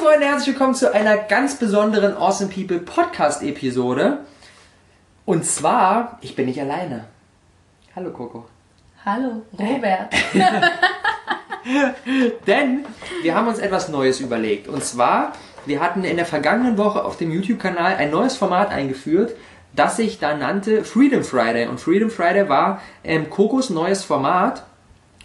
Freunde, 0.00 0.24
herzlich 0.24 0.54
willkommen 0.54 0.74
zu 0.74 0.94
einer 0.94 1.18
ganz 1.18 1.56
besonderen 1.56 2.16
Awesome 2.16 2.50
People 2.50 2.78
Podcast 2.78 3.42
Episode. 3.42 4.20
Und 5.26 5.44
zwar, 5.44 6.16
ich 6.22 6.34
bin 6.34 6.46
nicht 6.46 6.58
alleine. 6.58 7.04
Hallo 7.94 8.10
Coco. 8.10 8.46
Hallo, 9.04 9.42
Robert. 9.58 10.08
Denn 12.46 12.86
wir 13.20 13.34
haben 13.34 13.48
uns 13.48 13.58
etwas 13.58 13.90
Neues 13.90 14.20
überlegt. 14.20 14.68
Und 14.68 14.82
zwar, 14.82 15.34
wir 15.66 15.80
hatten 15.80 16.04
in 16.04 16.16
der 16.16 16.24
vergangenen 16.24 16.78
Woche 16.78 17.04
auf 17.04 17.18
dem 17.18 17.30
YouTube-Kanal 17.30 17.96
ein 17.96 18.10
neues 18.10 18.38
Format 18.38 18.70
eingeführt, 18.70 19.36
das 19.76 19.98
sich 19.98 20.18
da 20.18 20.34
nannte 20.34 20.82
Freedom 20.82 21.22
Friday. 21.22 21.66
Und 21.66 21.78
Freedom 21.78 22.08
Friday 22.08 22.48
war 22.48 22.80
ähm, 23.04 23.28
Kokos 23.28 23.68
neues 23.68 24.02
Format, 24.02 24.64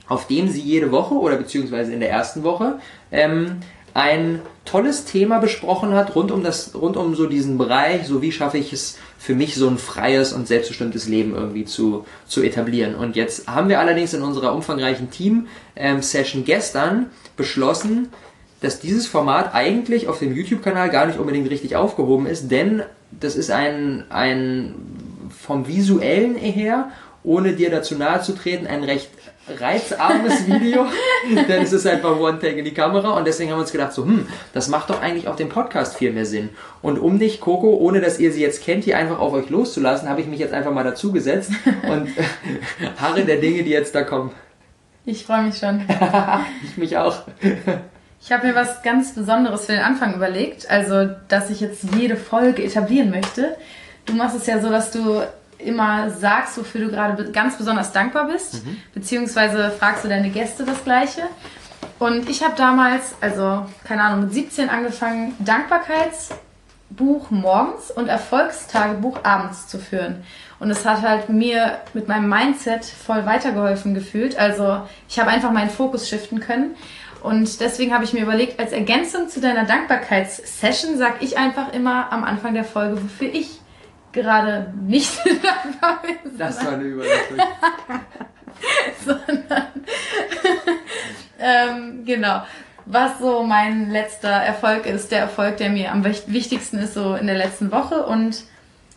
auf 0.10 0.28
dem 0.28 0.50
sie 0.50 0.60
jede 0.60 0.92
Woche 0.92 1.16
oder 1.16 1.38
beziehungsweise 1.38 1.94
in 1.94 2.02
der 2.02 2.10
ersten 2.10 2.44
Woche 2.44 2.80
ähm, 3.10 3.62
ein 3.96 4.42
tolles 4.66 5.06
Thema 5.06 5.40
besprochen 5.40 5.94
hat 5.94 6.16
rund 6.16 6.30
um 6.30 6.44
das 6.44 6.76
rund 6.76 6.98
um 6.98 7.16
so 7.16 7.28
diesen 7.28 7.58
Bereich, 7.58 8.06
so 8.06 8.22
wie 8.22 8.34
schaffe 8.34 8.58
ich 8.58 8.74
es 8.74 8.98
für 9.18 9.36
mich 9.36 9.56
so 9.56 9.70
ein 9.70 9.78
freies 9.78 10.34
und 10.34 10.50
selbstbestimmtes 10.50 11.08
Leben 11.08 11.34
irgendwie 11.34 11.64
zu, 11.64 12.06
zu 12.28 12.44
etablieren. 12.44 12.96
Und 12.96 13.16
jetzt 13.16 13.48
haben 13.48 13.70
wir 13.70 13.80
allerdings 13.80 14.14
in 14.14 14.22
unserer 14.22 14.54
umfangreichen 14.54 15.12
Team-Session 15.12 16.44
gestern 16.44 17.06
beschlossen, 17.38 18.10
dass 18.60 18.82
dieses 18.82 19.08
Format 19.08 19.56
eigentlich 19.56 20.10
auf 20.10 20.20
dem 20.20 20.36
YouTube-Kanal 20.36 20.90
gar 20.90 21.06
nicht 21.06 21.18
unbedingt 21.18 21.50
richtig 21.50 21.78
aufgehoben 21.78 22.26
ist, 22.26 22.52
denn 22.52 22.84
das 23.12 23.38
ist 23.38 23.50
ein, 23.50 24.04
ein 24.10 24.76
vom 25.30 25.70
visuellen 25.70 26.36
her, 26.36 26.92
ohne 27.26 27.54
dir 27.54 27.70
dazu 27.70 27.96
nahe 27.96 28.22
zu 28.22 28.34
treten, 28.34 28.68
ein 28.68 28.84
recht 28.84 29.10
reizarmes 29.60 30.48
Video, 30.48 30.88
denn 31.48 31.62
es 31.62 31.74
ist 31.74 31.86
einfach 31.86 32.20
One-Take 32.20 32.58
in 32.58 32.66
die 32.66 32.74
Kamera 32.74 33.12
und 33.12 33.26
deswegen 33.26 33.52
haben 33.52 33.58
wir 33.58 33.62
uns 33.62 33.72
gedacht, 33.72 33.94
so, 33.94 34.04
hm, 34.04 34.28
das 34.54 34.68
macht 34.68 34.90
doch 34.90 35.02
eigentlich 35.02 35.28
auch 35.28 35.36
dem 35.36 35.50
Podcast 35.50 35.98
viel 35.98 36.12
mehr 36.12 36.26
Sinn. 36.26 36.50
Und 36.82 36.98
um 36.98 37.20
dich, 37.20 37.42
Coco, 37.42 37.76
ohne 37.76 38.02
dass 38.02 38.20
ihr 38.20 38.32
sie 38.32 38.42
jetzt 38.42 38.64
kennt, 38.64 38.84
hier 38.84 38.98
einfach 38.98 39.20
auf 39.20 39.34
euch 39.34 39.50
loszulassen, 39.50 40.10
habe 40.10 40.22
ich 40.22 40.28
mich 40.28 40.40
jetzt 40.40 40.54
einfach 40.54 40.72
mal 40.72 40.84
dazugesetzt 40.84 41.52
und 41.90 42.10
harre 42.98 43.24
der 43.24 43.38
Dinge, 43.38 43.64
die 43.64 43.72
jetzt 43.72 43.94
da 43.94 44.04
kommen. 44.04 44.32
Ich 45.06 45.26
freue 45.26 45.44
mich 45.44 45.58
schon. 45.58 45.84
ich 46.64 46.78
mich 46.78 46.98
auch. 46.98 47.24
Ich 48.20 48.32
habe 48.32 48.48
mir 48.48 48.56
was 48.56 48.82
ganz 48.82 49.14
Besonderes 49.14 49.68
für 49.68 49.74
den 49.74 49.82
Anfang 49.82 50.16
überlegt, 50.16 50.70
also 50.70 51.10
dass 51.28 51.52
ich 51.52 51.62
jetzt 51.62 51.84
jede 51.96 52.16
Folge 52.16 52.64
etablieren 52.64 53.12
möchte. 53.12 53.56
Du 54.08 54.14
machst 54.14 54.36
es 54.36 54.48
ja 54.48 54.60
so, 54.60 54.70
dass 54.70 54.90
du 54.90 55.22
immer 55.66 56.10
sagst, 56.10 56.58
wofür 56.58 56.82
du 56.82 56.92
gerade 56.92 57.32
ganz 57.32 57.58
besonders 57.58 57.92
dankbar 57.92 58.28
bist, 58.28 58.66
mhm. 58.66 58.78
beziehungsweise 58.94 59.72
fragst 59.72 60.04
du 60.04 60.08
deine 60.08 60.30
Gäste 60.30 60.64
das 60.64 60.84
Gleiche. 60.84 61.24
Und 62.00 62.30
ich 62.30 62.44
habe 62.44 62.56
damals, 62.56 63.16
also 63.22 63.66
keine 63.84 64.04
Ahnung, 64.04 64.26
mit 64.26 64.34
17 64.34 64.70
angefangen, 64.70 65.34
Dankbarkeitsbuch 65.40 67.30
morgens 67.30 67.92
und 67.92 68.08
Erfolgstagebuch 68.08 69.20
abends 69.24 69.68
zu 69.68 69.80
führen. 69.80 70.24
Und 70.60 70.70
es 70.70 70.86
hat 70.86 71.02
halt 71.02 71.30
mir 71.30 71.80
mit 71.94 72.08
meinem 72.08 72.30
Mindset 72.30 72.86
voll 72.86 73.26
weitergeholfen 73.26 73.94
gefühlt. 73.94 74.38
Also 74.38 74.82
ich 75.08 75.20
habe 75.20 75.30
einfach 75.30 75.52
meinen 75.52 75.70
Fokus 75.70 76.10
shiften 76.10 76.40
können. 76.40 76.76
Und 77.22 77.60
deswegen 77.60 77.94
habe 77.94 78.04
ich 78.04 78.14
mir 78.14 78.22
überlegt, 78.22 78.60
als 78.60 78.72
Ergänzung 78.72 79.30
zu 79.30 79.42
deiner 79.42 79.66
Dankbarkeitssession 79.66 80.98
sage 80.98 81.16
ich 81.22 81.38
einfach 81.38 81.74
immer 81.74 82.12
am 82.12 82.24
Anfang 82.24 82.54
der 82.54 82.64
Folge, 82.64 83.02
wofür 83.02 83.34
ich 83.34 83.62
gerade 84.16 84.74
nicht 84.82 85.20
dankbar 85.26 86.02
bin. 86.02 86.38
Das 86.38 86.66
war 86.66 86.74
eine 86.74 86.86
Überraschung. 86.86 87.38
sondern 89.06 89.64
ähm, 91.40 92.06
genau. 92.06 92.42
Was 92.88 93.20
so 93.20 93.44
mein 93.44 93.90
letzter 93.90 94.30
Erfolg 94.30 94.86
ist, 94.86 95.12
der 95.12 95.20
Erfolg, 95.20 95.58
der 95.58 95.70
mir 95.70 95.92
am 95.92 96.04
wichtigsten 96.06 96.78
ist, 96.78 96.94
so 96.94 97.16
in 97.16 97.26
der 97.26 97.36
letzten 97.36 97.72
Woche 97.72 98.06
und 98.06 98.44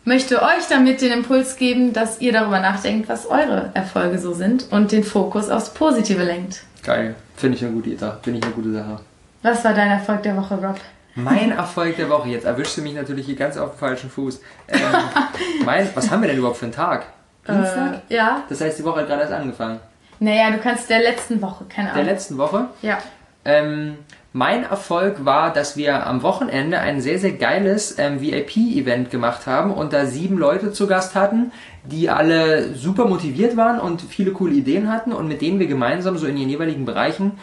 möchte 0.05 0.41
euch 0.41 0.67
damit 0.69 1.01
den 1.01 1.11
Impuls 1.11 1.55
geben, 1.57 1.91
dass 1.91 2.21
ihr 2.21 2.31
darüber 2.31 2.59
nachdenkt, 2.59 3.09
was 3.09 3.25
eure 3.25 3.71
Erfolge 3.73 4.19
so 4.19 4.33
sind 4.33 4.71
und 4.71 4.91
den 4.91 5.03
Fokus 5.03 5.49
aufs 5.49 5.73
Positive 5.73 6.23
lenkt. 6.23 6.61
Geil. 6.83 7.15
Finde 7.35 7.57
ich 7.57 7.63
eine 7.63 7.73
gute 7.73 7.89
Idee. 7.89 8.11
Finde 8.21 8.39
ich 8.39 8.45
eine 8.45 8.53
gute 8.53 8.71
Sache. 8.73 8.99
Was 9.41 9.63
war 9.65 9.73
dein 9.73 9.89
Erfolg 9.89 10.21
der 10.23 10.37
Woche, 10.37 10.55
Rob? 10.55 10.79
Mein 11.23 11.51
Erfolg 11.51 11.97
der 11.97 12.09
Woche. 12.09 12.29
Jetzt 12.29 12.45
erwischst 12.45 12.77
du 12.77 12.81
mich 12.81 12.93
natürlich 12.93 13.25
hier 13.25 13.35
ganz 13.35 13.57
auf 13.57 13.71
dem 13.71 13.79
falschen 13.79 14.09
Fuß. 14.09 14.41
Ähm, 14.67 14.79
mein, 15.65 15.89
was 15.93 16.09
haben 16.09 16.21
wir 16.21 16.29
denn 16.29 16.37
überhaupt 16.37 16.57
für 16.57 16.65
einen 16.65 16.73
Tag? 16.73 17.05
Dienstag? 17.47 18.01
Äh, 18.09 18.15
ja. 18.15 18.43
Das 18.49 18.61
heißt, 18.61 18.79
die 18.79 18.83
Woche 18.83 19.01
hat 19.01 19.07
gerade 19.07 19.21
erst 19.21 19.33
angefangen. 19.33 19.79
Naja, 20.19 20.51
du 20.51 20.57
kannst 20.59 20.89
der 20.89 20.99
letzten 20.99 21.41
Woche, 21.41 21.65
keine 21.65 21.91
Ahnung. 21.91 22.03
Der 22.03 22.13
letzten 22.13 22.37
Woche? 22.37 22.65
Ja. 22.81 22.97
Ähm, 23.45 23.97
mein 24.31 24.63
Erfolg 24.63 25.25
war, 25.25 25.51
dass 25.51 25.75
wir 25.75 26.05
am 26.05 26.21
Wochenende 26.21 26.79
ein 26.79 27.01
sehr, 27.01 27.17
sehr 27.17 27.31
geiles 27.31 27.97
ähm, 27.97 28.21
VIP-Event 28.21 29.09
gemacht 29.09 29.47
haben 29.47 29.73
und 29.73 29.91
da 29.91 30.05
sieben 30.05 30.37
Leute 30.37 30.71
zu 30.71 30.85
Gast 30.85 31.15
hatten, 31.15 31.51
die 31.83 32.11
alle 32.11 32.75
super 32.75 33.05
motiviert 33.05 33.57
waren 33.57 33.79
und 33.79 34.01
viele 34.01 34.31
coole 34.31 34.53
Ideen 34.53 34.91
hatten 34.91 35.13
und 35.13 35.27
mit 35.27 35.41
denen 35.41 35.59
wir 35.59 35.65
gemeinsam 35.65 36.17
so 36.17 36.27
in 36.27 36.37
ihren 36.37 36.49
jeweiligen 36.49 36.85
Bereichen 36.85 37.39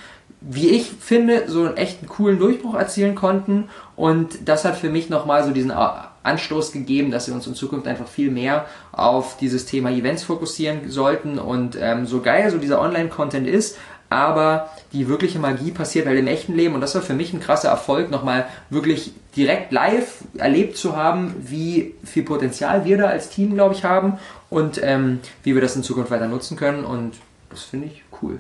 wie 0.49 0.69
ich 0.69 0.93
finde, 1.01 1.45
so 1.49 1.65
einen 1.65 1.77
echten 1.77 2.07
coolen 2.07 2.39
Durchbruch 2.39 2.75
erzielen 2.75 3.17
konnten. 3.17 3.69
Und 3.97 4.49
das 4.49 4.65
hat 4.65 4.77
für 4.77 4.91
mich 4.91 5.11
nochmal 5.11 5.45
so 5.45 5.51
diesen 5.51 5.73
Anstoß 5.73 6.71
gegeben, 6.73 7.11
dass 7.11 7.27
wir 7.27 7.35
uns 7.35 7.47
in 7.47 7.55
Zukunft 7.55 7.89
einfach 7.89 8.07
viel 8.07 8.31
mehr 8.31 8.67
auf 8.93 9.37
dieses 9.39 9.67
Thema 9.67 9.91
Events 9.91 10.23
fokussieren 10.23 10.89
sollten. 10.89 11.41
Und 11.41 11.77
ähm, 11.81 12.07
so 12.07 12.21
geil 12.21 12.51
so 12.51 12.59
dieser 12.59 12.81
Online-Content 12.81 13.49
ist, 13.49 13.77
aber 14.09 14.71
die 14.93 15.09
wirkliche 15.09 15.41
Magie 15.41 15.73
passiert 15.73 16.07
halt 16.07 16.19
im 16.19 16.29
echten 16.29 16.55
Leben. 16.55 16.77
Und 16.77 16.81
das 16.81 16.95
war 16.95 17.03
für 17.03 17.15
mich 17.15 17.33
ein 17.33 17.41
krasser 17.41 17.69
Erfolg, 17.69 18.13
nochmal 18.13 18.47
wirklich 18.71 19.15
direkt 19.37 19.73
live 19.73 20.23
erlebt 20.39 20.77
zu 20.77 20.97
haben, 20.97 21.35
wie 21.41 21.95
viel 22.05 22.23
Potenzial 22.23 22.85
wir 22.85 22.99
da 22.99 23.07
als 23.07 23.31
Team, 23.31 23.55
glaube 23.55 23.75
ich, 23.75 23.83
haben 23.83 24.19
und 24.49 24.81
ähm, 24.81 25.19
wie 25.43 25.55
wir 25.55 25.63
das 25.63 25.75
in 25.75 25.83
Zukunft 25.83 26.13
weiter 26.13 26.29
nutzen 26.29 26.57
können. 26.57 26.85
Und 26.85 27.15
das 27.51 27.65
finde 27.65 27.89
ich 27.89 28.05
cool. 28.23 28.39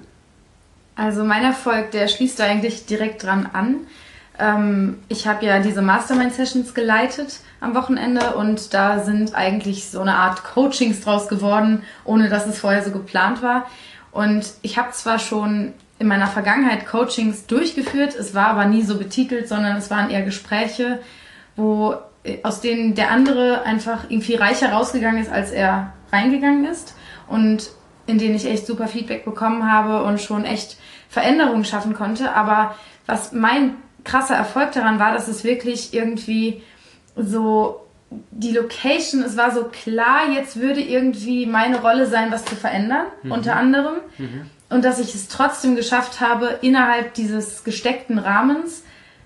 Also 0.97 1.25
mein 1.25 1.45
Erfolg, 1.45 1.91
der 1.91 2.09
schließt 2.09 2.41
da 2.41 2.45
eigentlich 2.45 2.87
direkt 2.87 3.23
dran 3.23 3.49
an. 3.53 3.87
Ähm, 4.39 4.99
ich 5.09 5.27
habe 5.27 5.45
ja 5.45 5.61
diese 5.61 5.83
Mastermind-Sessions 5.83 6.75
geleitet 6.75 7.41
am 7.61 7.75
Wochenende 7.75 8.34
und 8.34 8.75
da 8.75 9.01
sind 9.01 9.34
eigentlich 9.34 9.91
so 9.91 10.01
eine 10.01 10.15
Art 10.15 10.43
Coachings 10.43 11.03
draus 11.03 11.29
geworden, 11.29 11.83
ohne 12.05 12.29
dass 12.29 12.47
es 12.47 12.59
vorher 12.59 12.83
so 12.83 12.91
geplant 12.91 13.43
war. 13.43 13.67
Und 14.11 14.55
ich 14.62 14.79
habe 14.79 14.93
zwar 14.93 15.19
schon 15.19 15.75
in 15.99 16.09
meiner 16.09 16.27
Vergangenheit 16.27 16.87
Coachings 16.87 17.47
durchgeführt, 17.47 18.15
es 18.15 18.34
war 18.34 18.49
aber 18.49 18.67
nie 18.67 18.83
so 18.83 18.99
betitelt, 18.99 19.49
sondern 19.49 19.77
es 19.77 19.91
waren 19.91 20.11
eher 20.11 20.23
Gespräche, 20.23 21.01
wo 21.57 21.95
äh, 22.25 22.39
aus 22.43 22.61
denen 22.61 22.95
der 22.95 23.11
andere 23.11 23.63
einfach 23.63 24.05
irgendwie 24.09 24.34
reicher 24.34 24.73
rausgegangen 24.73 25.23
ist, 25.23 25.31
als 25.31 25.51
er 25.53 25.93
reingegangen 26.13 26.65
ist 26.67 26.95
und 27.28 27.71
in 28.07 28.19
denen 28.19 28.37
ich 28.37 28.47
echt 28.47 28.67
super 28.67 28.89
Feedback 28.89 29.25
bekommen 29.25 29.71
habe 29.71 30.03
und 30.05 30.21
schon 30.21 30.45
echt 30.45 30.77
Veränderungen 31.09 31.65
schaffen 31.65 31.94
konnte. 31.94 32.33
Aber 32.33 32.75
was 33.06 33.33
mein 33.33 33.75
krasser 34.05 34.37
Erfolg 34.37 34.72
daran 34.72 34.99
war, 34.99 35.12
dass 35.12 35.28
es 35.28 35.44
wirklich 35.44 35.93
irgendwie 35.93 36.62
so 37.17 37.87
die 38.31 38.53
Location, 38.53 39.22
es 39.22 39.37
war 39.37 39.53
so 39.53 39.65
klar, 39.65 40.31
jetzt 40.33 40.61
würde 40.61 40.81
irgendwie 40.81 41.47
meine 41.47 41.81
Rolle 41.81 42.06
sein, 42.06 42.31
was 42.31 42.45
zu 42.45 42.55
verändern, 42.55 43.06
mhm. 43.22 43.33
unter 43.33 43.56
anderem. 43.56 43.97
Mhm. 44.19 44.50
Und 44.69 44.84
dass 44.84 44.99
ich 44.99 45.15
es 45.15 45.28
trotzdem 45.28 45.77
geschafft 45.77 46.21
habe, 46.21 46.59
innerhalb 46.62 47.15
dieses 47.15 47.65
gesteckten 47.65 48.19
Rahmens 48.19 48.83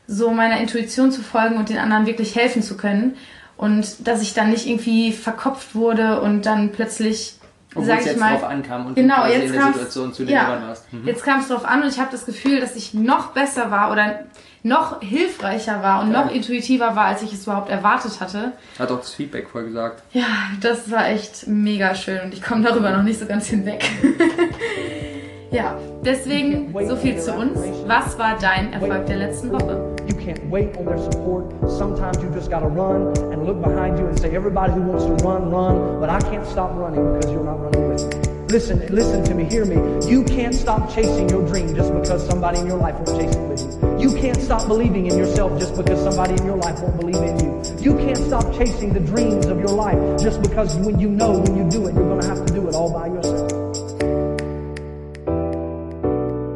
so 0.06 0.30
meiner 0.30 0.58
Intuition 0.58 1.12
zu 1.12 1.22
folgen 1.22 1.56
und 1.56 1.68
den 1.68 1.78
anderen 1.78 2.06
wirklich 2.06 2.34
helfen 2.34 2.62
zu 2.62 2.76
können. 2.76 3.16
Und 3.56 4.06
dass 4.06 4.22
ich 4.22 4.34
dann 4.34 4.50
nicht 4.50 4.66
irgendwie 4.66 5.12
verkopft 5.12 5.74
wurde 5.74 6.20
und 6.20 6.46
dann 6.46 6.72
plötzlich 6.72 7.34
obwohl 7.74 7.90
es 7.90 8.04
jetzt 8.04 8.18
mal, 8.18 8.32
drauf 8.32 8.44
ankam 8.44 8.86
und 8.86 8.94
genau, 8.94 9.24
du 9.24 9.32
jetzt 9.32 9.46
in 9.46 9.52
der 9.52 9.66
Situation 9.72 10.12
zu 10.12 10.24
den 10.24 10.34
ja, 10.34 10.60
warst. 10.66 10.92
Mhm. 10.92 11.06
Jetzt 11.06 11.24
kam 11.24 11.40
es 11.40 11.48
drauf 11.48 11.64
an 11.64 11.82
und 11.82 11.88
ich 11.88 12.00
habe 12.00 12.10
das 12.10 12.26
Gefühl, 12.26 12.60
dass 12.60 12.74
ich 12.74 12.94
noch 12.94 13.28
besser 13.28 13.70
war 13.70 13.92
oder 13.92 14.24
noch 14.62 15.00
hilfreicher 15.00 15.82
war 15.82 16.02
und 16.02 16.12
ja. 16.12 16.24
noch 16.24 16.32
intuitiver 16.32 16.96
war, 16.96 17.06
als 17.06 17.22
ich 17.22 17.32
es 17.32 17.44
überhaupt 17.44 17.70
erwartet 17.70 18.20
hatte. 18.20 18.52
Hat 18.78 18.90
auch 18.90 18.98
das 18.98 19.14
Feedback 19.14 19.48
voll 19.48 19.64
gesagt. 19.64 20.02
Ja, 20.12 20.26
das 20.60 20.90
war 20.90 21.08
echt 21.08 21.46
mega 21.46 21.94
schön 21.94 22.20
und 22.20 22.34
ich 22.34 22.42
komme 22.42 22.62
darüber 22.62 22.90
noch 22.90 23.02
nicht 23.02 23.20
so 23.20 23.26
ganz 23.26 23.46
hinweg. 23.46 23.84
ja, 25.50 25.74
deswegen 26.04 26.72
so 26.86 26.96
viel 26.96 27.18
zu 27.18 27.32
uns. 27.32 27.58
Was 27.86 28.18
war 28.18 28.36
dein 28.40 28.72
Erfolg 28.72 29.06
der 29.06 29.16
letzten 29.16 29.52
Woche? 29.52 29.96
You 30.06 30.14
can't 30.14 30.50
wait 30.50 30.76
on 30.78 30.86
their 30.86 30.98
support. 30.98 31.52
Sometimes 31.68 32.22
you 32.22 32.30
just 32.30 32.50
gotta 32.50 32.68
run 32.68 33.12
and 33.32 33.46
look 33.46 33.62
behind 33.62 33.98
you 33.98 34.06
and 34.06 34.18
say, 34.18 34.34
everybody 34.34 34.72
who 34.72 34.82
wants 34.82 35.04
to 35.04 35.12
run, 35.26 35.50
run, 35.50 36.00
but 36.00 36.08
I 36.08 36.20
can't 36.30 36.46
stop 36.46 36.74
running 36.76 37.14
because 37.14 37.30
you're 37.32 37.44
not 37.44 37.60
running 37.60 37.88
with 37.88 38.04
me. 38.04 38.30
Listen, 38.48 38.84
listen 38.88 39.22
to 39.24 39.34
me, 39.34 39.44
hear 39.44 39.64
me. 39.64 39.76
You 40.08 40.24
can't 40.24 40.54
stop 40.54 40.92
chasing 40.92 41.28
your 41.28 41.46
dream 41.46 41.74
just 41.74 41.92
because 41.94 42.26
somebody 42.26 42.58
in 42.58 42.66
your 42.66 42.78
life 42.78 42.96
won't 42.96 43.20
chase 43.20 43.34
it 43.34 43.48
with 43.48 43.60
you. 43.62 44.10
You 44.10 44.20
can't 44.20 44.40
stop 44.40 44.66
believing 44.66 45.06
in 45.06 45.16
yourself 45.16 45.56
just 45.60 45.76
because 45.76 46.02
somebody 46.02 46.34
in 46.34 46.44
your 46.44 46.56
life 46.56 46.80
won't 46.80 46.98
believe 46.98 47.22
in 47.22 47.38
you. 47.38 47.50
You 47.80 47.96
can't 47.96 48.18
stop 48.18 48.44
chasing 48.56 48.92
the 48.92 49.00
dreams 49.00 49.46
of 49.46 49.58
your 49.58 49.68
life 49.68 49.98
just 50.20 50.42
because 50.42 50.74
when 50.76 50.98
you 50.98 51.08
know 51.08 51.38
when 51.38 51.56
you 51.56 51.70
do 51.70 51.86
it, 51.86 51.94
you're 51.94 52.08
going 52.08 52.20
to 52.20 52.26
have 52.26 52.44
to 52.44 52.52
do 52.52 52.68
it 52.68 52.74
all 52.74 52.92
by 52.92 53.06
yourself. 53.06 53.19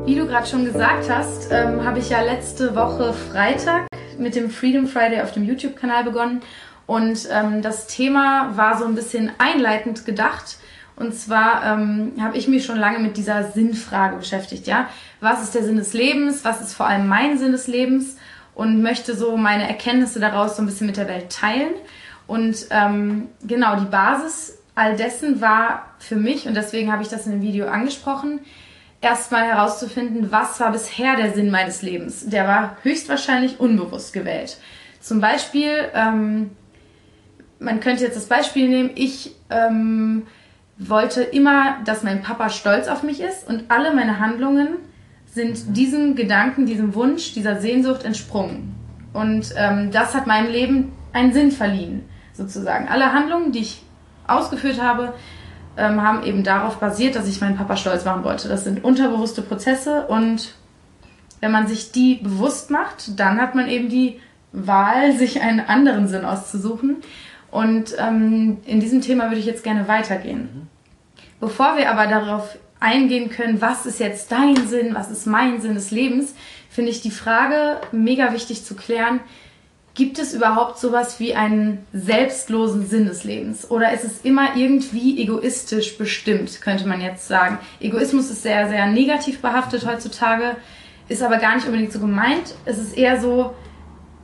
Wie 0.07 0.17
du 0.17 0.27
gerade 0.27 0.47
schon 0.47 0.67
gesagt 0.67 1.09
hast, 1.09 1.51
ähm, 1.51 1.83
habe 1.83 1.99
ich 1.99 2.11
ja 2.11 2.21
letzte 2.21 2.77
Woche 2.77 3.15
Freitag 3.15 3.87
mit 4.19 4.35
dem 4.35 4.51
Freedom 4.51 4.87
Friday 4.87 5.23
auf 5.23 5.33
dem 5.33 5.45
YouTube-Kanal 5.45 6.05
begonnen 6.05 6.43
und 6.85 7.27
ähm, 7.33 7.63
das 7.63 7.87
Thema 7.87 8.55
war 8.55 8.77
so 8.77 8.85
ein 8.85 8.95
bisschen 8.95 9.33
einleitend 9.39 10.05
gedacht. 10.05 10.59
Und 10.97 11.15
zwar 11.15 11.65
ähm, 11.65 12.13
habe 12.21 12.37
ich 12.37 12.49
mich 12.49 12.67
schon 12.67 12.77
lange 12.77 12.99
mit 12.99 13.17
dieser 13.17 13.45
Sinnfrage 13.45 14.17
beschäftigt, 14.17 14.67
ja. 14.67 14.91
Was 15.21 15.43
ist 15.43 15.55
der 15.55 15.65
Sinn 15.65 15.77
des 15.77 15.95
Lebens? 15.95 16.45
Was 16.45 16.61
ist 16.61 16.75
vor 16.75 16.87
allem 16.87 17.09
mein 17.09 17.39
Sinn 17.39 17.53
des 17.53 17.67
Lebens? 17.67 18.19
Und 18.55 18.83
möchte 18.83 19.17
so 19.17 19.39
meine 19.39 19.67
Erkenntnisse 19.67 20.21
daraus 20.21 20.57
so 20.57 20.63
ein 20.63 20.67
bisschen 20.67 20.87
mit 20.87 20.99
der 20.99 21.09
Welt 21.09 21.31
teilen. 21.31 21.73
Und 22.27 22.67
ähm, 22.71 23.29
genau, 23.43 23.77
die 23.77 23.87
Basis 23.87 24.59
all 24.75 24.97
dessen 24.97 25.41
war 25.41 25.87
für 25.99 26.17
mich, 26.17 26.47
und 26.47 26.55
deswegen 26.55 26.93
habe 26.93 27.03
ich 27.03 27.09
das 27.09 27.25
in 27.25 27.33
dem 27.33 27.43
Video 27.43 27.69
angesprochen, 27.69 28.41
erstmal 29.05 29.45
herauszufinden, 29.45 30.33
was 30.33 30.59
war 30.59 30.73
bisher 30.73 31.17
der 31.17 31.33
Sinn 31.33 31.51
meines 31.51 31.83
Lebens. 31.83 32.27
Der 32.27 32.49
war 32.49 32.77
höchstwahrscheinlich 32.83 33.61
unbewusst 33.61 34.13
gewählt. 34.13 34.59
Zum 35.01 35.21
Beispiel, 35.21 35.71
ähm, 35.95 36.51
man 37.59 37.81
könnte 37.81 38.05
jetzt 38.05 38.17
das 38.17 38.27
Beispiel 38.27 38.69
nehmen, 38.69 38.91
ich 38.95 39.37
ähm, 39.51 40.27
wollte 40.79 41.23
immer, 41.23 41.77
dass 41.85 42.03
mein 42.03 42.23
Papa 42.23 42.49
stolz 42.49 42.89
auf 42.89 43.03
mich 43.03 43.21
ist 43.21 43.49
und 43.49 43.71
alle 43.71 43.95
meine 43.95 44.19
Handlungen 44.19 44.77
sind 45.27 45.77
diesem 45.77 46.17
Gedanken, 46.17 46.67
diesem 46.67 46.95
Wunsch, 46.95 47.35
dieser 47.35 47.61
Sehnsucht 47.61 48.05
entsprungen. 48.05 48.75
Und 49.13 49.53
ähm, 49.57 49.91
das 49.91 50.15
hat 50.15 50.27
meinem 50.27 50.51
Leben 50.51 50.93
einen 51.13 51.33
Sinn 51.33 51.51
verliehen, 51.51 52.09
sozusagen. 52.33 52.89
Alle 52.89 53.13
Handlungen, 53.13 53.53
die 53.53 53.61
ich 53.61 53.83
ausgeführt 54.27 54.81
habe, 54.81 55.15
ähm, 55.77 56.03
haben 56.03 56.23
eben 56.25 56.45
darauf 56.45 56.77
basiert, 56.77 57.17
dass 57.17 57.29
ich 57.29 57.41
meinen 57.41 57.57
Papa 57.57 57.77
stolz 57.77 58.05
machen 58.05 58.25
wollte. 58.25 58.49
Das 58.49 58.65
sind 58.65 58.85
unterbewusste 58.85 59.43
Prozesse 59.43 60.07
und 60.07 60.55
wenn 61.41 61.53
man 61.53 61.67
sich 61.67 61.93
die 61.93 62.17
bewusst 62.17 62.71
macht, 62.71 63.19
dann 63.19 63.41
hat 63.41 63.55
man 63.55 63.69
eben 63.69 63.89
die 63.89 64.21
Wahl, 64.53 65.13
sich 65.17 65.43
einen 65.43 65.61
anderen 65.61 66.09
Sinn 66.09 66.25
auszusuchen. 66.25 66.97
Und 67.51 67.95
ähm, 67.99 68.59
in 68.65 68.81
diesem 68.81 69.01
Thema 69.01 69.29
würde 69.29 69.39
ich 69.39 69.47
jetzt 69.47 69.63
gerne 69.63 69.87
weitergehen. 69.87 70.69
Bevor 71.39 71.77
wir 71.77 71.91
aber 71.91 72.07
darauf 72.07 72.57
eingehen 72.81 73.31
können, 73.31 73.61
was 73.61 73.87
ist 73.87 74.01
jetzt 74.01 74.33
dein 74.33 74.57
Sinn, 74.67 74.95
was 74.95 75.11
ist 75.11 75.27
mein 75.27 75.61
Sinn 75.61 75.75
des 75.75 75.91
Lebens, 75.91 76.35
finde 76.69 76.91
ich 76.91 77.01
die 77.01 77.11
Frage 77.11 77.81
mega 77.93 78.33
wichtig 78.33 78.65
zu 78.65 78.75
klären, 78.75 79.21
gibt 79.95 80.19
es 80.19 80.35
überhaupt 80.35 80.79
sowas 80.79 81.21
wie 81.21 81.35
einen 81.35 81.87
selbstlosen 81.93 82.87
Sinn 82.87 83.07
des 83.07 83.25
Lebens? 83.25 83.71
Oder 83.71 83.93
ist 83.93 84.05
es 84.05 84.21
immer 84.23 84.57
irgendwie 84.57 85.21
egoistisch 85.23 85.97
bestimmt, 85.97 86.61
könnte 86.61 86.87
man 86.87 87.01
jetzt 87.01 87.29
sagen. 87.29 87.59
Egoismus 87.81 88.31
ist 88.31 88.43
sehr, 88.43 88.69
sehr 88.69 88.87
negativ 88.89 89.41
behaftet 89.41 89.87
heutzutage, 89.87 90.57
ist 91.09 91.23
aber 91.23 91.39
gar 91.39 91.55
nicht 91.55 91.67
unbedingt 91.67 91.93
so 91.93 92.01
gemeint. 92.01 92.55
Es 92.65 92.79
ist 92.79 92.97
eher 92.97 93.21
so, 93.21 93.55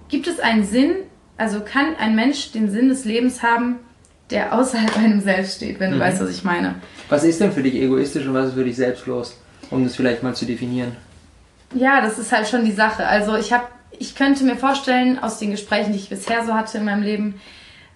gibt 0.09 0.27
es 0.27 0.41
einen 0.41 0.65
Sinn, 0.65 0.97
also 1.37 1.61
kann 1.61 1.95
ein 1.99 2.17
Mensch 2.17 2.51
den 2.53 2.71
Sinn 2.71 2.89
des 2.89 3.05
Lebens 3.05 3.43
haben, 3.43 3.77
der 4.31 4.53
außerhalb 4.55 4.97
einem 4.99 5.21
selbst 5.21 5.57
steht, 5.57 5.81
wenn 5.81 5.91
du 5.91 5.97
mhm. 5.97 6.01
weißt, 6.01 6.21
was 6.21 6.31
ich 6.31 6.45
meine. 6.45 6.77
Was 7.09 7.25
ist 7.25 7.41
denn 7.41 7.53
für 7.53 7.63
dich 7.63 7.75
egoistisch 7.75 8.27
und 8.27 8.35
was 8.35 8.49
ist 8.49 8.55
für 8.55 8.65
dich 8.65 8.77
selbstlos? 8.77 9.37
Um 9.71 9.85
das 9.85 9.95
vielleicht 9.95 10.23
mal 10.23 10.35
zu 10.35 10.47
definieren. 10.47 10.97
Ja, 11.75 12.01
das 12.01 12.19
ist 12.19 12.33
halt 12.33 12.49
schon 12.49 12.65
die 12.65 12.73
Sache. 12.73 13.07
Also 13.07 13.37
ich 13.37 13.53
habe, 13.53 13.65
ich 14.01 14.15
könnte 14.15 14.45
mir 14.45 14.57
vorstellen, 14.57 15.19
aus 15.19 15.39
den 15.39 15.51
Gesprächen, 15.51 15.93
die 15.93 15.99
ich 15.99 16.09
bisher 16.09 16.45
so 16.45 16.55
hatte 16.55 16.79
in 16.79 16.85
meinem 16.85 17.03
Leben, 17.03 17.41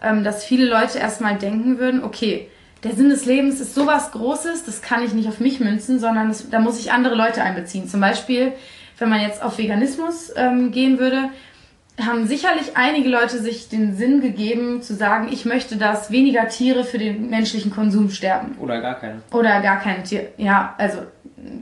ähm, 0.02 0.22
dass 0.22 0.44
viele 0.44 0.68
Leute 0.68 0.98
erstmal 0.98 1.36
denken 1.36 1.78
würden, 1.78 2.04
okay, 2.04 2.48
der 2.84 2.92
Sinn 2.92 3.08
des 3.08 3.24
Lebens 3.24 3.58
ist 3.58 3.74
sowas 3.74 4.12
Großes, 4.12 4.64
das 4.64 4.82
kann 4.82 5.02
ich 5.02 5.14
nicht 5.14 5.26
auf 5.28 5.40
mich 5.40 5.60
münzen, 5.60 5.98
sondern 5.98 6.28
das, 6.28 6.50
da 6.50 6.60
muss 6.60 6.78
ich 6.78 6.92
andere 6.92 7.14
Leute 7.14 7.42
einbeziehen. 7.42 7.88
Zum 7.88 8.00
Beispiel, 8.00 8.52
wenn 8.98 9.08
man 9.08 9.22
jetzt 9.22 9.42
auf 9.42 9.56
Veganismus 9.56 10.30
ähm, 10.36 10.70
gehen 10.70 10.98
würde, 10.98 11.30
haben 11.98 12.26
sicherlich 12.26 12.76
einige 12.76 13.08
Leute 13.08 13.38
sich 13.38 13.70
den 13.70 13.96
Sinn 13.96 14.20
gegeben, 14.20 14.82
zu 14.82 14.94
sagen, 14.94 15.28
ich 15.32 15.46
möchte, 15.46 15.76
dass 15.76 16.10
weniger 16.10 16.48
Tiere 16.48 16.84
für 16.84 16.98
den 16.98 17.30
menschlichen 17.30 17.70
Konsum 17.70 18.10
sterben. 18.10 18.56
Oder 18.60 18.82
gar 18.82 19.00
keine. 19.00 19.22
Oder 19.32 19.62
gar 19.62 19.80
keine 19.80 20.02
Tiere. 20.02 20.26
Ja, 20.36 20.74
also 20.76 20.98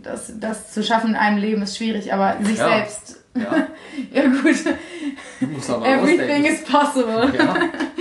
das, 0.03 0.33
das 0.41 0.73
zu 0.73 0.83
schaffen 0.83 1.11
in 1.11 1.17
einem 1.17 1.39
Leben 1.39 1.63
ist 1.63 1.77
schwierig, 1.77 2.13
aber 2.13 2.39
sich 2.43 2.59
ja. 2.59 2.69
selbst. 2.69 3.22
Ja. 3.35 3.67
ja, 4.13 4.23
gut. 4.23 5.69
Aber 5.69 5.87
Everything 5.87 6.45
is 6.45 6.65
possible. 6.65 7.33
Ja. 7.37 7.55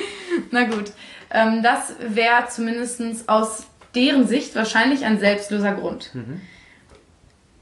Na 0.51 0.63
gut. 0.65 0.91
Ähm, 1.33 1.63
das 1.63 1.93
wäre 1.99 2.47
zumindest 2.49 3.01
aus 3.27 3.67
deren 3.95 4.27
Sicht 4.27 4.55
wahrscheinlich 4.55 5.05
ein 5.05 5.19
selbstloser 5.19 5.73
Grund. 5.73 6.13
Mhm. 6.13 6.41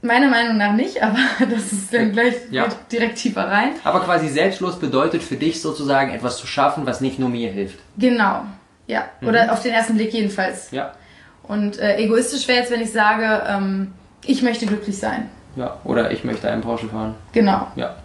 Meiner 0.02 0.28
Meinung 0.28 0.56
nach 0.56 0.72
nicht, 0.72 1.02
aber 1.02 1.18
das 1.50 1.72
ist 1.72 1.92
dann 1.92 2.12
gleich 2.12 2.34
ja. 2.50 2.68
direkt 2.90 3.18
tiefer 3.18 3.46
rein. 3.46 3.72
Aber 3.84 4.00
quasi 4.00 4.28
selbstlos 4.28 4.78
bedeutet 4.78 5.22
für 5.22 5.36
dich 5.36 5.60
sozusagen 5.60 6.12
etwas 6.12 6.38
zu 6.38 6.46
schaffen, 6.46 6.86
was 6.86 7.00
nicht 7.00 7.18
nur 7.18 7.28
mir 7.28 7.50
hilft. 7.50 7.78
Genau, 7.98 8.44
ja. 8.86 9.04
Mhm. 9.20 9.28
Oder 9.28 9.52
auf 9.52 9.62
den 9.62 9.72
ersten 9.72 9.96
Blick 9.96 10.12
jedenfalls. 10.12 10.70
Ja. 10.70 10.94
Und 11.42 11.78
äh, 11.78 11.96
egoistisch 11.98 12.48
wäre 12.48 12.60
jetzt, 12.60 12.70
wenn 12.70 12.80
ich 12.80 12.92
sage, 12.92 13.42
ähm, 13.46 13.92
ich 14.24 14.42
möchte 14.42 14.66
glücklich 14.66 14.98
sein. 14.98 15.28
Ja, 15.56 15.78
oder 15.84 16.10
ich 16.10 16.24
möchte 16.24 16.50
einen 16.50 16.62
Porsche 16.62 16.88
fahren. 16.88 17.14
Genau. 17.32 17.66
Ja. 17.76 17.96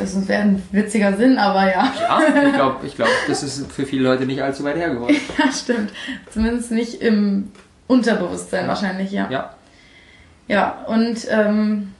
Es 0.00 0.28
wäre 0.28 0.42
ein 0.42 0.62
witziger 0.72 1.14
Sinn, 1.16 1.36
aber 1.36 1.70
ja. 1.70 1.92
Ja, 2.00 2.20
ich 2.46 2.54
glaube, 2.54 2.86
ich 2.86 2.96
glaub, 2.96 3.08
das 3.28 3.42
ist 3.42 3.70
für 3.70 3.84
viele 3.84 4.04
Leute 4.04 4.24
nicht 4.24 4.42
allzu 4.42 4.64
weit 4.64 4.76
hergeholt. 4.76 5.14
ja, 5.38 5.52
stimmt. 5.52 5.92
Zumindest 6.30 6.70
nicht 6.70 7.02
im 7.02 7.50
Unterbewusstsein 7.86 8.66
wahrscheinlich, 8.66 9.12
ja. 9.12 9.28
Ja. 9.30 9.54
Ja, 10.46 10.84
und 10.86 11.26
ähm, 11.30 11.92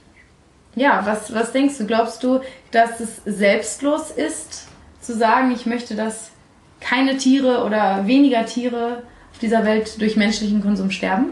ja, 0.75 1.01
was, 1.05 1.33
was 1.33 1.51
denkst 1.51 1.77
du? 1.77 1.85
Glaubst 1.85 2.23
du, 2.23 2.41
dass 2.71 2.99
es 2.99 3.21
selbstlos 3.25 4.11
ist, 4.11 4.67
zu 5.01 5.13
sagen, 5.15 5.51
ich 5.51 5.65
möchte, 5.65 5.95
dass 5.95 6.31
keine 6.79 7.17
Tiere 7.17 7.63
oder 7.63 8.07
weniger 8.07 8.45
Tiere 8.45 9.03
auf 9.31 9.39
dieser 9.39 9.65
Welt 9.65 9.99
durch 9.99 10.15
menschlichen 10.15 10.61
Konsum 10.61 10.91
sterben? 10.91 11.31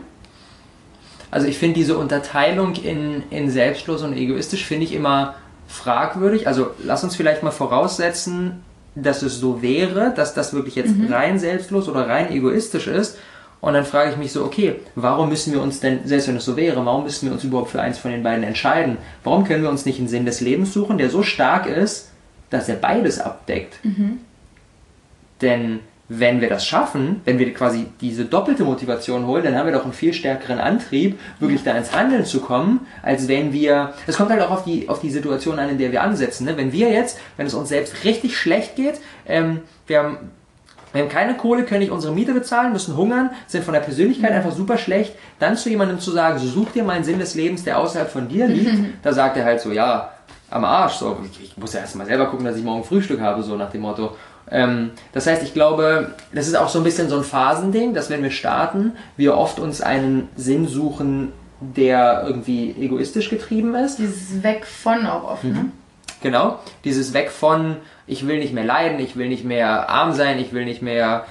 Also 1.34 1.48
ich 1.48 1.58
finde 1.58 1.76
diese 1.76 1.98
Unterteilung 1.98 2.76
in, 2.76 3.24
in 3.32 3.50
selbstlos 3.50 4.04
und 4.04 4.16
egoistisch 4.16 4.66
finde 4.66 4.86
ich 4.86 4.94
immer 4.94 5.34
fragwürdig. 5.68 6.48
Also 6.48 6.72
lass 6.84 7.04
uns 7.04 7.16
vielleicht 7.16 7.42
mal 7.42 7.50
voraussetzen, 7.50 8.64
dass 8.94 9.24
es 9.24 9.40
so 9.40 9.64
wäre, 9.64 10.14
dass 10.16 10.36
das 10.36 10.54
wirklich 10.54 10.76
jetzt 10.76 10.96
mhm. 10.96 11.12
rein 11.12 11.40
selbstlos 11.40 11.90
oder 11.90 12.08
rein 12.08 12.32
egoistisch 12.32 12.86
ist 12.86 13.18
und 13.62 13.74
dann 13.74 13.84
frage 13.84 14.12
ich 14.12 14.18
mich 14.18 14.32
so, 14.32 14.44
okay, 14.44 14.76
warum 14.94 15.30
müssen 15.30 15.54
wir 15.54 15.62
uns 15.62 15.80
denn, 15.80 16.06
selbst 16.06 16.28
wenn 16.28 16.36
es 16.36 16.46
so 16.46 16.56
wäre, 16.56 16.86
warum 16.86 17.06
müssen 17.06 17.28
wir 17.28 17.34
uns 17.34 17.44
überhaupt 17.44 17.72
für 17.72 17.82
eins 17.82 17.98
von 17.98 18.12
den 18.12 18.22
beiden 18.22 18.44
entscheiden? 18.44 19.00
Warum 19.24 19.44
können 19.44 19.64
wir 19.64 19.72
uns 19.72 19.88
nicht 19.88 19.98
einen 19.98 20.10
Sinn 20.10 20.26
des 20.26 20.40
Lebens 20.40 20.72
suchen, 20.72 21.00
der 21.00 21.10
so 21.10 21.24
stark 21.24 21.66
ist, 21.66 22.12
dass 22.52 22.70
er 22.70 22.76
beides 22.76 23.20
abdeckt? 23.20 23.84
Mhm. 23.84 24.20
Denn 25.42 25.80
wenn 26.10 26.42
wir 26.42 26.50
das 26.50 26.66
schaffen, 26.66 27.22
wenn 27.26 27.40
wir 27.40 27.54
quasi 27.54 27.88
diese 28.02 28.26
doppelte 28.26 28.64
Motivation 28.64 29.26
holen, 29.26 29.44
dann 29.44 29.56
haben 29.56 29.68
wir 29.68 29.74
doch 29.74 29.84
einen 29.84 29.94
viel 29.94 30.14
stärkeren 30.14 30.60
Antrieb, 30.60 31.20
wirklich 31.40 31.64
da 31.64 31.76
ins 31.78 31.96
Handeln 31.96 32.26
zu 32.26 32.42
kommen, 32.42 32.86
als 33.02 33.28
wenn 33.28 33.54
wir, 33.54 33.94
es 34.06 34.18
kommt 34.18 34.30
halt 34.30 34.42
auch 34.42 34.52
auf 34.52 34.64
die, 34.66 34.90
auf 34.90 35.00
die 35.00 35.10
Situation 35.10 35.60
an, 35.60 35.70
in 35.70 35.78
der 35.78 35.92
wir 35.92 36.04
ansetzen. 36.04 36.46
Ne? 36.46 36.58
Wenn 36.58 36.74
wir 36.74 36.92
jetzt, 36.92 37.20
wenn 37.38 37.48
es 37.48 37.54
uns 37.54 37.70
selbst 37.70 38.04
richtig 38.04 38.38
schlecht 38.38 38.76
geht, 38.76 39.00
ähm, 39.26 39.62
wir 39.88 40.00
haben 40.00 40.18
wir 40.94 41.02
haben 41.02 41.10
keine 41.10 41.36
Kohle, 41.36 41.64
können 41.64 41.80
nicht 41.80 41.92
unsere 41.92 42.14
Miete 42.14 42.34
bezahlen, 42.34 42.72
müssen 42.72 42.96
hungern, 42.96 43.32
sind 43.48 43.64
von 43.64 43.74
der 43.74 43.82
Persönlichkeit 43.82 44.32
einfach 44.32 44.52
super 44.52 44.78
schlecht. 44.78 45.16
Dann 45.40 45.58
zu 45.58 45.70
jemandem 45.70 46.00
zu 46.00 46.12
sagen, 46.12 46.38
so 46.38 46.48
such 46.48 46.72
dir 46.72 46.84
mal 46.84 46.94
einen 46.94 47.04
Sinn 47.04 47.18
des 47.18 47.34
Lebens, 47.34 47.64
der 47.64 47.80
außerhalb 47.80 48.12
von 48.12 48.28
dir 48.28 48.46
liegt, 48.46 48.72
da 49.02 49.12
sagt 49.12 49.36
er 49.38 49.44
halt 49.44 49.60
so, 49.60 49.72
ja, 49.72 50.12
am 50.52 50.64
Arsch, 50.64 50.94
so, 50.94 51.18
ich 51.42 51.58
muss 51.58 51.74
ja 51.74 51.80
erstmal 51.80 52.06
selber 52.06 52.28
gucken, 52.28 52.46
dass 52.46 52.56
ich 52.56 52.64
morgen 52.64 52.84
Frühstück 52.84 53.20
habe, 53.20 53.42
so 53.42 53.56
nach 53.56 53.72
dem 53.72 53.82
Motto. 53.82 54.16
Ähm, 54.54 54.92
das 55.12 55.26
heißt, 55.26 55.42
ich 55.44 55.54
glaube, 55.54 56.14
das 56.32 56.48
ist 56.48 56.56
auch 56.56 56.70
so 56.70 56.80
ein 56.80 56.84
bisschen 56.84 57.10
so 57.10 57.18
ein 57.18 57.24
Phasending, 57.24 57.94
dass 57.94 58.10
wenn 58.10 58.22
wir 58.22 58.32
starten, 58.32 58.94
wir 59.18 59.36
oft 59.36 59.60
uns 59.60 59.82
einen 59.82 60.30
Sinn 60.36 60.68
suchen, 60.68 61.34
der 61.60 62.24
irgendwie 62.26 62.76
egoistisch 62.80 63.30
getrieben 63.30 63.74
ist. 63.74 63.98
Dieses 63.98 64.44
Weg 64.44 64.66
von 64.66 65.08
auch 65.08 65.24
oft, 65.24 65.44
ne? 65.44 65.50
mhm. 65.50 65.56
ne? 65.56 65.72
Genau, 66.22 66.60
dieses 66.86 67.14
Weg 67.14 67.32
von, 67.32 67.78
ich 68.08 68.28
will 68.28 68.40
nicht 68.40 68.54
mehr 68.54 68.64
leiden, 68.64 69.00
ich 69.00 69.18
will 69.18 69.28
nicht 69.28 69.44
mehr 69.44 69.90
arm 69.90 70.14
sein, 70.14 70.40
ich 70.40 70.54
will 70.54 70.64
nicht 70.64 70.82
mehr 70.82 71.26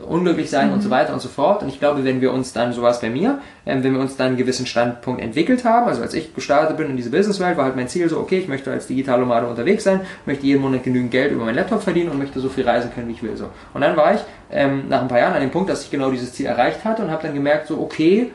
unglücklich 0.00 0.50
sein 0.50 0.68
mhm. 0.68 0.74
und 0.74 0.82
so 0.82 0.90
weiter 0.90 1.12
und 1.12 1.20
so 1.20 1.28
fort. 1.28 1.62
Und 1.62 1.68
ich 1.68 1.78
glaube, 1.78 2.04
wenn 2.04 2.20
wir 2.20 2.32
uns 2.32 2.52
dann, 2.52 2.72
sowas 2.72 3.00
bei 3.00 3.10
mir, 3.10 3.40
ähm, 3.66 3.82
wenn 3.82 3.92
wir 3.94 4.00
uns 4.00 4.16
dann 4.16 4.28
einen 4.28 4.36
gewissen 4.36 4.66
Standpunkt 4.66 5.20
entwickelt 5.20 5.64
haben, 5.64 5.88
also 5.88 6.02
als 6.02 6.14
ich 6.14 6.34
gestartet 6.34 6.76
bin 6.76 6.90
in 6.90 6.96
diese 6.96 7.10
Businesswelt, 7.10 7.56
war 7.56 7.64
halt 7.64 7.76
mein 7.76 7.88
Ziel 7.88 8.08
so, 8.08 8.18
okay, 8.18 8.38
ich 8.38 8.48
möchte 8.48 8.70
als 8.70 8.86
Digitalnomade 8.86 9.46
unterwegs 9.46 9.84
sein, 9.84 10.00
möchte 10.26 10.46
jeden 10.46 10.62
Monat 10.62 10.84
genügend 10.84 11.10
Geld 11.10 11.32
über 11.32 11.44
meinen 11.44 11.56
Laptop 11.56 11.82
verdienen 11.82 12.10
und 12.10 12.18
möchte 12.18 12.40
so 12.40 12.48
viel 12.48 12.64
reisen 12.64 12.90
können, 12.94 13.08
wie 13.08 13.12
ich 13.12 13.22
will. 13.22 13.36
So. 13.36 13.46
Und 13.74 13.80
dann 13.80 13.96
war 13.96 14.14
ich 14.14 14.20
ähm, 14.50 14.84
nach 14.88 15.02
ein 15.02 15.08
paar 15.08 15.18
Jahren 15.18 15.34
an 15.34 15.40
dem 15.40 15.50
Punkt, 15.50 15.70
dass 15.70 15.84
ich 15.84 15.90
genau 15.90 16.10
dieses 16.10 16.32
Ziel 16.32 16.46
erreicht 16.46 16.84
hatte 16.84 17.02
und 17.02 17.10
habe 17.10 17.22
dann 17.22 17.34
gemerkt, 17.34 17.68
so, 17.68 17.80
okay, 17.80 18.30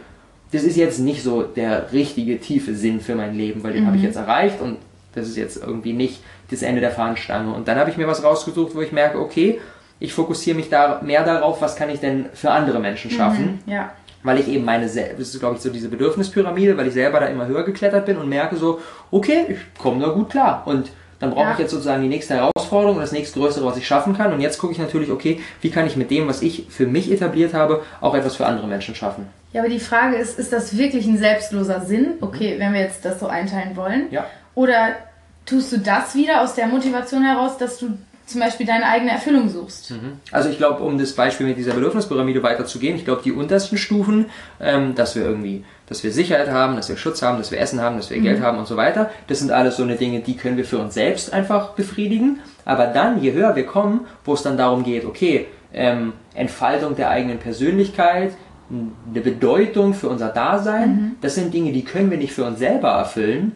das 0.51 0.63
ist 0.63 0.77
jetzt 0.77 1.00
nicht 1.00 1.24
so 1.24 1.41
der 1.41 1.91
richtige, 1.91 2.39
tiefe 2.39 2.75
Sinn 2.75 3.01
für 3.01 3.15
mein 3.15 3.36
Leben, 3.36 3.63
weil 3.63 3.74
den 3.74 3.84
mhm. 3.84 3.88
habe 3.88 3.98
ich 3.98 4.03
jetzt 4.03 4.15
erreicht 4.15 4.62
und 4.62 4.77
das 5.15 5.27
ist 5.27 5.38
jetzt 5.38 5.58
irgendwie 5.58 5.93
nicht 5.93 6.22
das 6.50 6.62
Ende 6.62 6.82
der 6.82 6.91
Fahnenstange. 6.91 7.53
Und 7.53 7.67
dann 7.67 7.77
habe 7.77 7.89
ich 7.89 7.98
mir 7.98 8.08
was 8.08 8.24
rausgesucht, 8.24 8.75
wo 8.75 8.82
ich 8.82 8.91
merke, 8.91 9.20
okay, 9.20 9.60
ich 10.03 10.13
fokussiere 10.13 10.57
mich 10.57 10.69
da 10.69 11.00
mehr 11.01 11.24
darauf, 11.24 11.62
was 11.62 11.77
kann 11.77 11.89
ich 11.89 12.01
denn 12.01 12.25
für 12.33 12.51
andere 12.51 12.79
Menschen 12.79 13.10
mhm, 13.10 13.15
schaffen. 13.15 13.60
Mhm, 13.65 13.72
ja. 13.72 13.91
Weil 14.22 14.38
ich 14.38 14.50
eben 14.50 14.65
meine, 14.65 14.86
das 14.86 14.95
ist 14.98 15.39
glaube 15.39 15.55
ich 15.55 15.62
so 15.62 15.69
diese 15.69 15.88
Bedürfnispyramide, 15.88 16.75
weil 16.75 16.88
ich 16.88 16.93
selber 16.93 17.22
da 17.22 17.27
immer 17.27 17.48
höher 17.48 17.63
geklettert 17.63 18.05
bin 18.05 18.17
und 18.17 18.27
merke 18.27 18.57
so, 18.57 18.81
okay, 19.12 19.45
ich 19.48 19.57
komme 19.81 20.05
da 20.05 20.12
gut 20.12 20.29
klar. 20.29 20.63
Und 20.65 20.91
dann 21.19 21.31
brauche 21.31 21.45
Ja. 21.45 21.51
ich 21.53 21.60
jetzt 21.60 21.72
sozusagen 21.72 22.01
die 22.01 22.10
nächste 22.10 22.36
Herausforderung 22.36 22.98
und 22.98 23.01
das 23.01 23.13
nächstgrößere, 23.13 23.65
was 23.65 23.77
ich 23.77 23.88
schaffen 23.88 24.13
kann. 24.17 24.33
Und 24.33 24.41
jetzt 24.41 24.57
gucke 24.57 24.74
ich 24.74 24.79
natürlich, 24.79 25.10
okay, 25.10 25.39
wie 25.62 25.72
kann 25.72 25.88
ich 25.88 25.95
mit 25.95 26.12
dem, 26.12 26.27
was 26.27 26.41
ich 26.41 26.65
für 26.69 26.86
mich 26.86 27.10
etabliert 27.10 27.53
habe, 27.53 27.81
auch 28.01 28.13
etwas 28.13 28.36
für 28.36 28.45
andere 28.45 28.67
Menschen 28.67 28.95
schaffen. 28.95 29.27
Ja, 29.53 29.62
aber 29.62 29.69
die 29.69 29.79
Frage 29.79 30.17
ist, 30.17 30.38
ist 30.38 30.51
das 30.51 30.77
wirklich 30.77 31.05
ein 31.05 31.17
selbstloser 31.17 31.79
Sinn? 31.79 32.15
Okay, 32.19 32.55
wenn 32.57 32.74
wir 32.74 32.81
jetzt 32.81 33.05
das 33.05 33.22
so 33.22 33.27
einteilen 33.27 33.77
wollen. 33.77 34.07
Ja. 34.12 34.25
Oder 34.53 34.98
tust 35.45 35.72
du 35.72 35.77
das 35.77 36.13
wieder 36.13 36.41
aus 36.41 36.55
der 36.55 36.67
Motivation 36.67 37.24
heraus, 37.24 37.57
dass 37.57 37.77
du 37.77 37.98
zum 38.25 38.39
Beispiel 38.39 38.65
deine 38.65 38.85
eigene 38.85 39.11
Erfüllung 39.11 39.49
suchst? 39.49 39.93
Also 40.31 40.49
ich 40.49 40.57
glaube, 40.57 40.83
um 40.83 40.97
das 40.97 41.13
Beispiel 41.13 41.45
mit 41.45 41.57
dieser 41.57 41.73
Bedürfnispyramide 41.73 42.41
weiterzugehen, 42.41 42.95
ich 42.95 43.05
glaube, 43.05 43.21
die 43.23 43.31
untersten 43.31 43.77
Stufen, 43.77 44.27
ähm, 44.59 44.95
dass 44.95 45.15
wir 45.15 45.23
irgendwie, 45.23 45.63
dass 45.87 46.03
wir 46.03 46.11
Sicherheit 46.11 46.49
haben, 46.49 46.75
dass 46.75 46.89
wir 46.89 46.97
Schutz 46.97 47.21
haben, 47.21 47.37
dass 47.37 47.51
wir 47.51 47.59
Essen 47.59 47.81
haben, 47.81 47.97
dass 47.97 48.09
wir 48.09 48.19
Geld 48.19 48.41
haben 48.41 48.57
und 48.57 48.67
so 48.67 48.77
weiter, 48.77 49.11
das 49.27 49.39
sind 49.39 49.51
alles 49.51 49.77
so 49.77 49.83
eine 49.83 49.95
Dinge, 49.95 50.21
die 50.21 50.37
können 50.37 50.57
wir 50.57 50.65
für 50.65 50.77
uns 50.77 50.93
selbst 50.93 51.33
einfach 51.33 51.71
befriedigen. 51.71 52.39
Aber 52.65 52.87
dann, 52.87 53.21
je 53.21 53.33
höher 53.33 53.55
wir 53.55 53.65
kommen, 53.65 54.07
wo 54.23 54.33
es 54.33 54.43
dann 54.43 54.57
darum 54.57 54.83
geht, 54.83 55.05
okay, 55.05 55.47
ähm, 55.73 56.13
Entfaltung 56.33 56.95
der 56.95 57.09
eigenen 57.09 57.39
Persönlichkeit, 57.39 58.33
eine 58.69 59.21
Bedeutung 59.21 59.93
für 59.93 60.07
unser 60.09 60.29
Dasein, 60.29 61.15
das 61.21 61.35
sind 61.35 61.53
Dinge, 61.53 61.73
die 61.73 61.83
können 61.83 62.09
wir 62.09 62.17
nicht 62.17 62.33
für 62.33 62.45
uns 62.45 62.59
selber 62.59 62.89
erfüllen, 62.89 63.51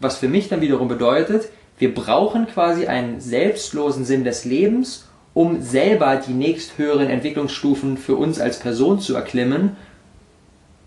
was 0.00 0.16
für 0.16 0.28
mich 0.28 0.48
dann 0.48 0.60
wiederum 0.60 0.88
bedeutet, 0.88 1.50
wir 1.78 1.94
brauchen 1.94 2.46
quasi 2.46 2.86
einen 2.86 3.20
selbstlosen 3.20 4.04
Sinn 4.04 4.24
des 4.24 4.44
Lebens, 4.44 5.06
um 5.34 5.60
selber 5.60 6.16
die 6.16 6.32
nächsthöheren 6.32 7.08
Entwicklungsstufen 7.10 7.98
für 7.98 8.16
uns 8.16 8.40
als 8.40 8.58
Person 8.58 9.00
zu 9.00 9.14
erklimmen, 9.14 9.76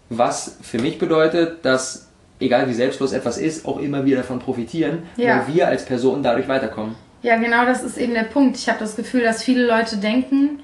was 0.09 0.57
für 0.61 0.79
mich 0.79 0.97
bedeutet, 0.97 1.63
dass 1.63 2.07
egal 2.39 2.67
wie 2.69 2.73
selbstlos 2.73 3.11
etwas 3.11 3.37
ist, 3.37 3.65
auch 3.65 3.77
immer 3.79 4.05
wieder 4.05 4.17
davon 4.17 4.39
profitieren, 4.39 5.03
Ja. 5.17 5.45
weil 5.47 5.55
wir 5.55 5.67
als 5.67 5.85
Person 5.85 6.23
dadurch 6.23 6.47
weiterkommen. 6.47 6.95
Ja, 7.21 7.35
genau 7.37 7.65
das 7.65 7.83
ist 7.83 7.97
eben 7.97 8.13
der 8.13 8.23
Punkt. 8.23 8.57
Ich 8.57 8.69
habe 8.69 8.79
das 8.79 8.95
Gefühl, 8.95 9.21
dass 9.21 9.43
viele 9.43 9.65
Leute 9.67 9.97
denken, 9.97 10.61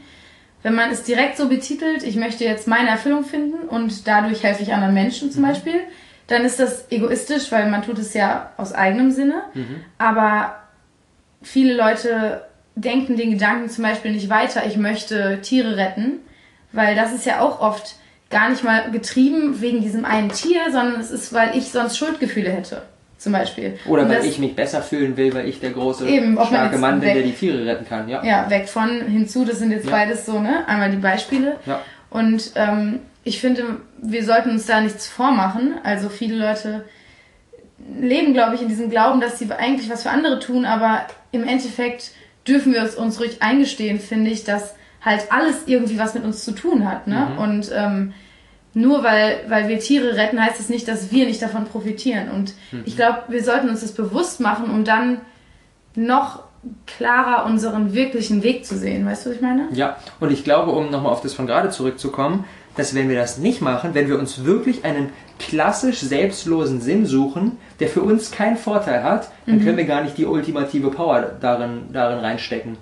wenn 0.64 0.74
man 0.74 0.90
es 0.90 1.04
direkt 1.04 1.38
so 1.38 1.48
betitelt, 1.50 2.02
ich 2.04 2.16
möchte 2.16 2.44
jetzt 2.46 2.68
meine 2.68 2.90
Erfüllung 2.90 3.24
finden 3.26 3.68
und 3.68 4.08
dadurch 4.08 4.42
helfe 4.42 4.64
ich 4.64 4.74
anderen 4.74 4.94
Menschen 4.96 5.32
zum 5.32 5.44
Beispiel, 5.44 5.82
dann 6.28 6.44
ist 6.44 6.60
das 6.60 6.86
egoistisch, 6.92 7.52
weil 7.52 7.70
man 7.70 7.84
tut 7.84 8.00
es 8.00 8.14
ja 8.14 8.52
aus 8.58 8.74
eigenem 8.74 9.12
Sinne. 9.12 9.44
Aber 9.98 10.56
viele 11.42 11.76
Leute 11.76 12.42
denken 12.76 13.16
den 13.16 13.32
Gedanken 13.32 13.70
zum 13.70 13.84
Beispiel 13.84 14.12
nicht 14.12 14.30
weiter, 14.30 14.66
ich 14.66 14.78
möchte 14.78 15.40
Tiere 15.42 15.78
retten, 15.78 16.20
weil 16.72 16.96
das 16.96 17.14
ist 17.14 17.26
ja 17.26 17.40
auch 17.40 17.60
oft 17.62 17.96
gar 18.30 18.50
nicht 18.50 18.64
mal 18.64 18.92
getrieben 18.92 19.62
wegen 19.62 19.82
diesem 19.82 20.04
einen 20.04 20.30
Tier, 20.30 20.62
sondern 20.72 21.00
es 21.00 21.12
ist, 21.12 21.32
weil 21.32 21.56
ich 21.56 21.70
sonst 21.72 21.96
Schuldgefühle 21.98 22.50
hätte, 22.52 22.82
zum 23.18 23.32
Beispiel. 23.32 23.78
Oder 23.86 24.02
Und 24.04 24.10
weil 24.10 24.18
das- 24.18 24.26
ich 24.26 24.40
mich 24.40 24.56
besser 24.56 24.82
fühlen 24.82 25.16
will, 25.16 25.34
weil 25.34 25.48
ich 25.48 25.60
der 25.60 25.70
große, 25.72 26.06
Eben, 26.08 26.34
starke 26.44 26.78
Mann 26.80 27.00
bin, 27.00 27.14
der 27.14 27.24
die 27.24 27.32
Tiere 27.34 27.66
retten 27.66 27.88
kann. 27.88 28.10
Ja. 28.10 28.24
ja, 28.26 28.50
weg 28.50 28.68
von 28.68 28.90
hinzu, 29.08 29.46
das 29.46 29.60
sind 29.60 29.72
jetzt 29.72 29.86
Ja. 29.86 29.92
beides 29.92 30.26
so, 30.26 30.40
ne? 30.40 30.68
Einmal 30.68 30.90
die 30.92 30.98
Beispiele. 30.98 31.58
Ja. 31.66 31.82
Und 32.10 32.52
ähm, 32.56 33.00
ich 33.26 33.42
finde, 33.42 33.82
wir 34.02 34.24
sollten 34.24 34.52
uns 34.52 34.66
da 34.68 34.80
nichts 34.80 35.08
vormachen. 35.08 35.74
Also 35.84 36.08
viele 36.10 36.38
Leute 36.38 36.86
leben, 38.00 38.34
glaube 38.34 38.56
ich, 38.56 38.62
in 38.62 38.70
diesem 38.70 38.90
Glauben, 38.90 39.20
dass 39.20 39.40
sie 39.40 39.52
eigentlich 39.52 39.90
was 39.90 40.04
für 40.04 40.12
andere 40.12 40.40
tun, 40.40 40.66
aber 40.66 41.02
im 41.32 41.44
Endeffekt 41.44 42.12
dürfen 42.48 42.72
wir 42.72 42.84
es 42.84 42.96
uns 42.96 43.20
ruhig 43.20 43.42
eingestehen, 43.42 44.00
finde 44.00 44.30
ich, 44.32 44.44
dass 44.44 44.76
halt 45.02 45.32
alles 45.32 45.64
irgendwie 45.66 46.00
was 46.00 46.14
mit 46.14 46.24
uns 46.24 46.46
zu 46.46 46.52
tun 46.54 46.90
hat. 46.90 47.08
Ne? 47.08 47.28
Mhm. 47.34 47.38
Und 47.40 47.72
ähm, 47.74 48.14
nur 48.76 49.04
weil, 49.04 49.40
weil 49.48 49.68
wir 49.68 49.80
Tiere 49.80 50.16
retten, 50.16 50.40
heißt 50.40 50.60
es 50.60 50.70
nicht, 50.70 50.88
dass 50.88 51.12
wir 51.12 51.26
nicht 51.26 51.42
davon 51.42 51.66
profitieren. 51.66 52.30
Und 52.30 52.54
Mhm. 52.72 52.84
ich 52.86 52.96
glaube, 52.96 53.24
wir 53.28 53.44
sollten 53.44 53.70
uns 53.70 53.82
das 53.82 53.94
bewusst 53.94 54.40
machen, 54.40 54.70
um 54.70 54.84
dann 54.84 55.22
noch 55.96 56.44
klarer 56.86 57.46
unseren 57.46 57.94
wirklichen 57.94 58.44
Weg 58.44 58.66
zu 58.66 58.78
sehen. 58.78 59.06
Weißt 59.06 59.26
du, 59.26 59.30
was 59.30 59.36
ich 59.38 59.42
meine? 59.42 59.68
Ja, 59.72 59.98
und 60.20 60.32
ich 60.32 60.44
glaube, 60.44 60.72
um 60.72 60.90
nochmal 60.90 61.12
auf 61.12 61.22
das 61.22 61.34
von 61.34 61.48
gerade 61.48 61.70
zurückzukommen, 61.70 62.46
dass 62.76 62.96
wenn 62.96 63.10
wir 63.10 63.16
das 63.16 63.38
nicht 63.38 63.62
machen, 63.62 63.92
wenn 63.94 64.08
wir 64.08 64.20
uns 64.20 64.46
wirklich 64.46 64.84
einen 64.86 65.10
klassisch 65.38 66.00
selbstlosen 66.00 66.80
Sinn 66.80 67.06
suchen, 67.06 67.58
der 67.80 67.90
für 67.90 68.02
uns 68.02 68.32
keinen 68.32 68.56
Vorteil 68.58 69.04
hat, 69.04 69.30
dann 69.46 69.64
können 69.64 69.78
wir 69.78 69.84
gar 69.84 70.02
nicht 70.02 70.18
die 70.18 70.26
ultimative 70.26 70.90
Power 70.90 71.34
darin, 71.42 71.90
darin 71.92 72.20
reinstecken. 72.20 72.78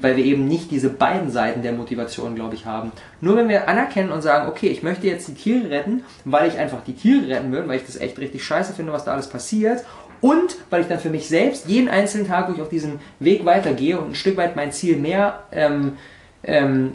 Weil 0.00 0.16
wir 0.16 0.24
eben 0.24 0.48
nicht 0.48 0.70
diese 0.70 0.88
beiden 0.88 1.30
Seiten 1.30 1.62
der 1.62 1.72
Motivation, 1.72 2.34
glaube 2.34 2.54
ich, 2.54 2.64
haben. 2.64 2.92
Nur 3.20 3.36
wenn 3.36 3.48
wir 3.48 3.68
anerkennen 3.68 4.10
und 4.10 4.22
sagen, 4.22 4.48
okay, 4.48 4.68
ich 4.68 4.82
möchte 4.82 5.06
jetzt 5.06 5.28
die 5.28 5.34
Tiere 5.34 5.70
retten, 5.70 6.02
weil 6.24 6.48
ich 6.48 6.56
einfach 6.56 6.82
die 6.86 6.94
Tiere 6.94 7.28
retten 7.28 7.52
will, 7.52 7.64
weil 7.66 7.76
ich 7.76 7.86
das 7.86 7.96
echt 7.96 8.18
richtig 8.18 8.42
scheiße 8.42 8.72
finde, 8.72 8.92
was 8.92 9.04
da 9.04 9.12
alles 9.12 9.28
passiert, 9.28 9.84
und 10.20 10.56
weil 10.70 10.80
ich 10.80 10.88
dann 10.88 10.98
für 10.98 11.10
mich 11.10 11.28
selbst 11.28 11.68
jeden 11.68 11.88
einzelnen 11.88 12.26
Tag, 12.26 12.48
wo 12.48 12.52
ich 12.54 12.60
auf 12.60 12.68
diesem 12.68 12.98
Weg 13.20 13.44
weitergehe 13.44 13.98
und 13.98 14.10
ein 14.10 14.14
Stück 14.14 14.36
weit 14.36 14.56
mein 14.56 14.72
Ziel 14.72 14.96
mehr, 14.96 15.44
ähm, 15.52 15.92
ähm, 16.42 16.92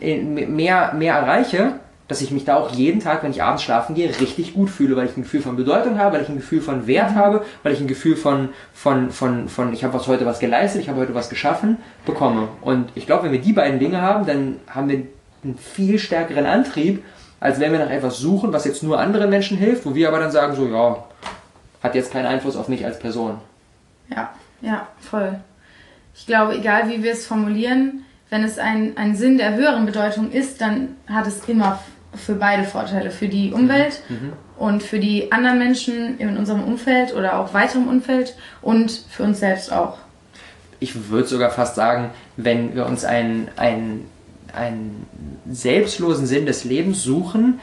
mehr, 0.55 0.93
mehr 0.93 1.15
erreiche, 1.15 1.79
dass 2.13 2.21
ich 2.21 2.29
mich 2.29 2.45
da 2.45 2.57
auch 2.57 2.69
jeden 2.69 2.99
Tag, 2.99 3.23
wenn 3.23 3.31
ich 3.31 3.41
abends 3.41 3.63
schlafen 3.63 3.95
gehe, 3.95 4.07
richtig 4.07 4.53
gut 4.53 4.69
fühle, 4.69 4.95
weil 4.95 5.07
ich 5.07 5.17
ein 5.17 5.23
Gefühl 5.23 5.41
von 5.41 5.55
Bedeutung 5.55 5.97
habe, 5.97 6.15
weil 6.15 6.21
ich 6.21 6.29
ein 6.29 6.35
Gefühl 6.35 6.61
von 6.61 6.85
Wert 6.85 7.15
habe, 7.15 7.43
weil 7.63 7.73
ich 7.73 7.79
ein 7.79 7.87
Gefühl 7.87 8.15
von, 8.15 8.49
von, 8.71 9.09
von, 9.09 9.49
von 9.49 9.73
ich 9.73 9.83
habe 9.83 9.95
was 9.95 10.05
heute 10.05 10.23
was 10.27 10.37
geleistet, 10.37 10.83
ich 10.83 10.89
habe 10.89 10.99
heute 10.99 11.15
was 11.15 11.29
geschaffen, 11.29 11.77
bekomme. 12.05 12.49
Und 12.61 12.91
ich 12.93 13.07
glaube, 13.07 13.23
wenn 13.23 13.31
wir 13.31 13.41
die 13.41 13.51
beiden 13.51 13.79
Dinge 13.79 13.99
haben, 13.99 14.27
dann 14.27 14.59
haben 14.67 14.89
wir 14.89 15.07
einen 15.43 15.57
viel 15.57 15.97
stärkeren 15.97 16.45
Antrieb, 16.45 17.03
als 17.39 17.59
wenn 17.59 17.71
wir 17.71 17.79
nach 17.79 17.89
etwas 17.89 18.19
suchen, 18.19 18.53
was 18.53 18.65
jetzt 18.65 18.83
nur 18.83 18.99
anderen 18.99 19.31
Menschen 19.31 19.57
hilft, 19.57 19.83
wo 19.83 19.95
wir 19.95 20.07
aber 20.07 20.19
dann 20.19 20.29
sagen, 20.29 20.55
so, 20.55 20.67
ja, 20.67 21.03
hat 21.81 21.95
jetzt 21.95 22.11
keinen 22.11 22.27
Einfluss 22.27 22.55
auf 22.55 22.67
mich 22.67 22.85
als 22.85 22.99
Person. 22.99 23.39
Ja, 24.15 24.29
ja, 24.61 24.87
voll. 24.99 25.39
Ich 26.13 26.27
glaube, 26.27 26.53
egal 26.53 26.89
wie 26.89 27.01
wir 27.01 27.13
es 27.13 27.25
formulieren, 27.25 28.05
wenn 28.29 28.43
es 28.43 28.59
ein, 28.59 28.97
ein 28.97 29.15
Sinn 29.15 29.39
der 29.39 29.55
höheren 29.55 29.87
Bedeutung 29.87 30.31
ist, 30.31 30.61
dann 30.61 30.95
hat 31.07 31.25
es 31.27 31.47
immer 31.47 31.79
für 32.15 32.35
beide 32.35 32.63
Vorteile. 32.63 33.11
Für 33.11 33.27
die 33.27 33.51
Umwelt 33.51 34.01
und 34.57 34.83
für 34.83 34.99
die 34.99 35.31
anderen 35.31 35.59
Menschen 35.59 36.17
in 36.19 36.37
unserem 36.37 36.63
Umfeld 36.63 37.13
oder 37.15 37.39
auch 37.39 37.53
weiterem 37.53 37.87
Umfeld 37.87 38.35
und 38.61 38.91
für 39.09 39.23
uns 39.23 39.39
selbst 39.39 39.71
auch. 39.71 39.97
ich 40.79 41.09
würde 41.09 41.27
sogar 41.27 41.49
fast 41.49 41.75
sagen, 41.75 42.09
wenn 42.35 42.75
wir 42.75 42.85
uns 42.85 43.05
einen, 43.05 43.49
einen, 43.55 44.09
einen 44.53 45.07
selbstlosen 45.49 46.25
Sinn 46.27 46.45
des 46.45 46.65
Lebens 46.65 47.03
suchen, 47.03 47.59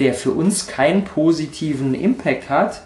der 0.00 0.12
für 0.12 0.32
uns 0.32 0.66
keinen 0.66 1.04
positiven 1.04 1.94
Impact 1.94 2.50
hat, 2.50 2.82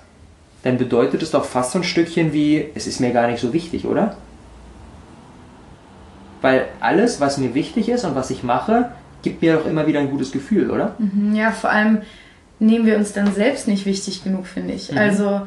dann 0.62 0.76
bedeutet 0.78 1.22
es 1.22 1.30
doch 1.30 1.44
fast 1.44 1.72
so 1.72 1.78
ein 1.78 1.84
Stückchen 1.84 2.32
wie, 2.32 2.70
es 2.74 2.86
ist 2.86 3.00
mir 3.00 3.12
gar 3.12 3.28
nicht 3.28 3.40
so 3.40 3.52
wichtig, 3.52 3.86
oder? 3.86 4.16
Weil 6.42 6.66
alles, 6.80 7.20
was 7.20 7.38
mir 7.38 7.54
wichtig 7.54 7.88
ist 7.88 8.04
und 8.04 8.14
was 8.14 8.30
ich 8.30 8.42
mache, 8.42 8.90
gibt 9.22 9.42
mir 9.42 9.56
doch 9.56 9.66
immer 9.66 9.86
wieder 9.86 10.00
ein 10.00 10.10
gutes 10.10 10.32
Gefühl, 10.32 10.70
oder? 10.70 10.96
Ja, 11.32 11.50
vor 11.50 11.70
allem 11.70 12.02
nehmen 12.58 12.86
wir 12.86 12.96
uns 12.96 13.12
dann 13.12 13.32
selbst 13.32 13.68
nicht 13.68 13.86
wichtig 13.86 14.24
genug, 14.24 14.46
finde 14.46 14.74
ich. 14.74 14.96
Also, 14.96 15.46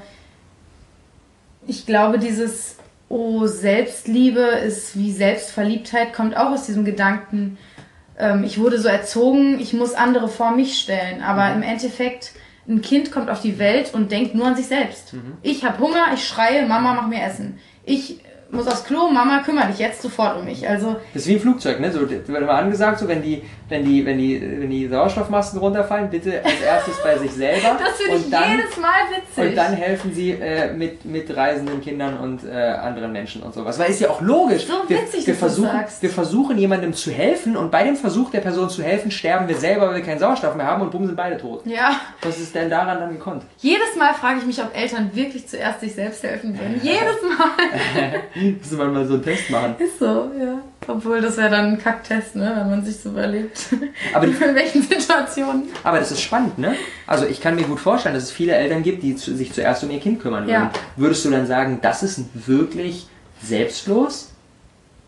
ich 1.67 1.85
glaube, 1.85 2.19
dieses 2.19 2.77
Oh, 3.07 3.45
Selbstliebe 3.45 4.41
ist 4.41 4.97
wie 4.97 5.11
Selbstverliebtheit, 5.11 6.11
kommt 6.13 6.35
auch 6.35 6.51
aus 6.51 6.65
diesem 6.65 6.85
Gedanken, 6.85 7.57
ähm, 8.17 8.43
ich 8.43 8.59
wurde 8.59 8.79
so 8.79 8.87
erzogen, 8.87 9.59
ich 9.59 9.73
muss 9.73 9.93
andere 9.93 10.27
vor 10.27 10.51
mich 10.51 10.79
stellen. 10.79 11.21
Aber 11.21 11.53
im 11.53 11.61
Endeffekt, 11.61 12.31
ein 12.67 12.81
Kind 12.81 13.11
kommt 13.11 13.29
auf 13.29 13.41
die 13.41 13.59
Welt 13.59 13.93
und 13.93 14.11
denkt 14.11 14.33
nur 14.33 14.47
an 14.47 14.55
sich 14.55 14.65
selbst. 14.65 15.13
Ich 15.43 15.63
habe 15.63 15.77
Hunger, 15.79 16.07
ich 16.15 16.27
schreie, 16.27 16.65
Mama, 16.65 16.95
mach 16.95 17.07
mir 17.07 17.21
Essen. 17.21 17.59
Ich 17.83 18.21
muss 18.51 18.67
aufs 18.67 18.83
Klo, 18.83 19.09
Mama, 19.09 19.39
kümmere 19.43 19.67
dich 19.67 19.79
jetzt 19.79 20.01
sofort 20.01 20.37
um 20.37 20.45
mich. 20.45 20.67
Also, 20.67 20.95
Das 21.13 21.23
ist 21.23 21.27
wie 21.27 21.33
ein 21.33 21.39
Flugzeug, 21.39 21.79
ne? 21.79 21.91
So 21.91 22.09
wird 22.09 22.27
immer 22.27 22.49
angesagt, 22.51 22.99
so 22.99 23.07
wenn 23.07 23.21
die, 23.21 23.41
wenn 23.69 23.83
die, 23.83 24.05
wenn 24.05 24.17
die, 24.17 24.41
wenn 24.41 24.69
die 24.69 24.87
Sauerstoffmasken 24.87 25.59
runterfallen, 25.59 26.09
bitte 26.09 26.43
als 26.43 26.61
erstes 26.61 27.01
bei 27.03 27.17
sich 27.17 27.31
selber. 27.31 27.77
das 27.79 27.97
finde 27.97 28.17
ich 28.17 28.29
dann, 28.29 28.51
jedes 28.51 28.77
Mal 28.77 28.91
witzig. 29.09 29.49
Und 29.49 29.55
dann 29.55 29.73
helfen 29.73 30.13
sie 30.13 30.31
äh, 30.31 30.73
mit, 30.73 31.05
mit 31.05 31.35
reisenden 31.35 31.81
Kindern 31.81 32.17
und 32.19 32.43
äh, 32.45 32.51
anderen 32.51 33.11
Menschen 33.11 33.41
und 33.41 33.53
sowas. 33.53 33.79
Weil 33.79 33.89
ist 33.89 34.01
ja 34.01 34.09
auch 34.09 34.21
logisch. 34.21 34.65
So 34.65 34.73
wir, 34.87 35.01
witzig, 35.01 35.25
wir, 35.25 35.33
du 35.33 35.39
versuchen, 35.39 35.79
wir 35.99 36.09
versuchen 36.09 36.57
jemandem 36.57 36.93
zu 36.93 37.11
helfen 37.11 37.57
und 37.57 37.71
bei 37.71 37.83
dem 37.83 37.95
Versuch 37.95 38.29
der 38.31 38.41
Person 38.41 38.69
zu 38.69 38.83
helfen, 38.83 39.11
sterben 39.11 39.47
wir 39.47 39.55
selber, 39.55 39.87
weil 39.87 39.95
wir 39.95 40.03
keinen 40.03 40.19
Sauerstoff 40.19 40.55
mehr 40.55 40.67
haben 40.67 40.81
und 40.81 40.91
bumm 40.91 41.05
sind 41.05 41.15
beide 41.15 41.37
tot. 41.37 41.65
ja. 41.65 41.99
Was 42.21 42.39
ist 42.39 42.55
denn 42.55 42.69
daran 42.69 42.99
dann 42.99 43.11
gekonnt? 43.11 43.43
Jedes 43.57 43.95
Mal 43.97 44.13
frage 44.13 44.39
ich 44.39 44.45
mich, 44.45 44.61
ob 44.61 44.75
Eltern 44.75 45.11
wirklich 45.13 45.47
zuerst 45.47 45.79
sich 45.81 45.93
selbst 45.93 46.23
helfen 46.23 46.57
würden. 46.57 46.79
Jedes 46.83 47.21
Mal. 47.21 48.21
Müssen 48.59 48.77
wir 48.77 48.85
mal 48.85 49.07
so 49.07 49.13
einen 49.15 49.23
Test 49.23 49.49
machen. 49.49 49.75
Ist 49.79 49.99
so, 49.99 50.05
ja. 50.39 50.59
Obwohl, 50.87 51.19
das 51.21 51.37
wäre 51.37 51.49
dann 51.49 51.65
ein 51.73 51.77
Kacktest, 51.79 52.35
ne? 52.35 52.53
wenn 52.57 52.69
man 52.69 52.85
sich 52.85 52.97
so 52.97 53.09
überlebt. 53.09 53.57
Aber 54.13 54.27
die- 54.27 54.33
in 54.33 54.53
welchen 54.55 54.81
Situationen? 54.83 55.63
Aber 55.83 55.99
das 55.99 56.11
ist 56.11 56.21
spannend, 56.21 56.57
ne? 56.59 56.75
Also 57.07 57.25
ich 57.25 57.41
kann 57.41 57.55
mir 57.55 57.63
gut 57.63 57.79
vorstellen, 57.79 58.13
dass 58.13 58.25
es 58.25 58.31
viele 58.31 58.53
Eltern 58.53 58.83
gibt, 58.83 59.01
die 59.01 59.15
zu, 59.15 59.35
sich 59.35 59.51
zuerst 59.53 59.83
um 59.83 59.89
ihr 59.89 59.99
Kind 59.99 60.21
kümmern 60.21 60.43
würden. 60.43 60.51
Ja. 60.53 60.71
Würdest 60.95 61.25
du 61.25 61.31
dann 61.31 61.47
sagen, 61.47 61.79
das 61.81 62.03
ist 62.03 62.21
wirklich 62.47 63.07
selbstlos? 63.41 64.31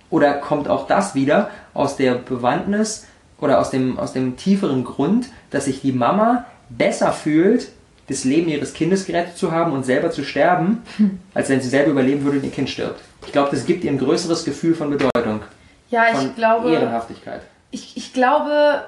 Oder 0.10 0.34
kommt 0.36 0.67
auch 0.69 0.88
das 0.88 1.15
wieder 1.15 1.50
aus 1.74 1.98
der 1.98 2.13
Bewandtnis 2.15 3.05
oder 3.39 3.60
aus 3.60 3.69
dem, 3.69 4.00
aus 4.00 4.13
dem 4.13 4.38
tieferen 4.38 4.84
Grund, 4.84 5.27
dass 5.51 5.65
sich 5.65 5.81
die 5.81 5.91
Mama 5.91 6.46
besser 6.69 7.12
fühlt, 7.12 7.67
das 8.07 8.24
Leben 8.24 8.48
ihres 8.50 8.74
Kindes 8.74 9.05
gerettet 9.05 9.38
zu 9.38 9.51
haben 9.51 9.74
und 9.74 9.86
selber 9.86 10.10
zu 10.12 10.24
sterben, 10.24 10.81
als 11.34 11.50
wenn 11.50 11.60
sie 11.62 11.67
selber 11.69 11.91
überleben 11.91 12.24
würde 12.24 12.38
und 12.38 12.46
ihr 12.46 12.51
Kind 12.51 12.69
stirbt? 12.69 13.01
Ich 13.27 13.34
glaube, 13.34 13.50
das 13.51 13.65
gibt 13.65 13.84
ihr 13.84 13.91
ein 13.91 14.00
größeres 14.00 14.46
Gefühl 14.46 14.74
von 14.74 14.89
Bedeutung. 14.89 15.41
Ja, 15.89 16.05
ich 16.10 16.17
von 16.17 16.36
glaube. 16.36 16.72
Ehrenhaftigkeit. 16.72 17.41
Ich, 17.72 17.98
ich 17.98 18.13
glaube, 18.13 18.86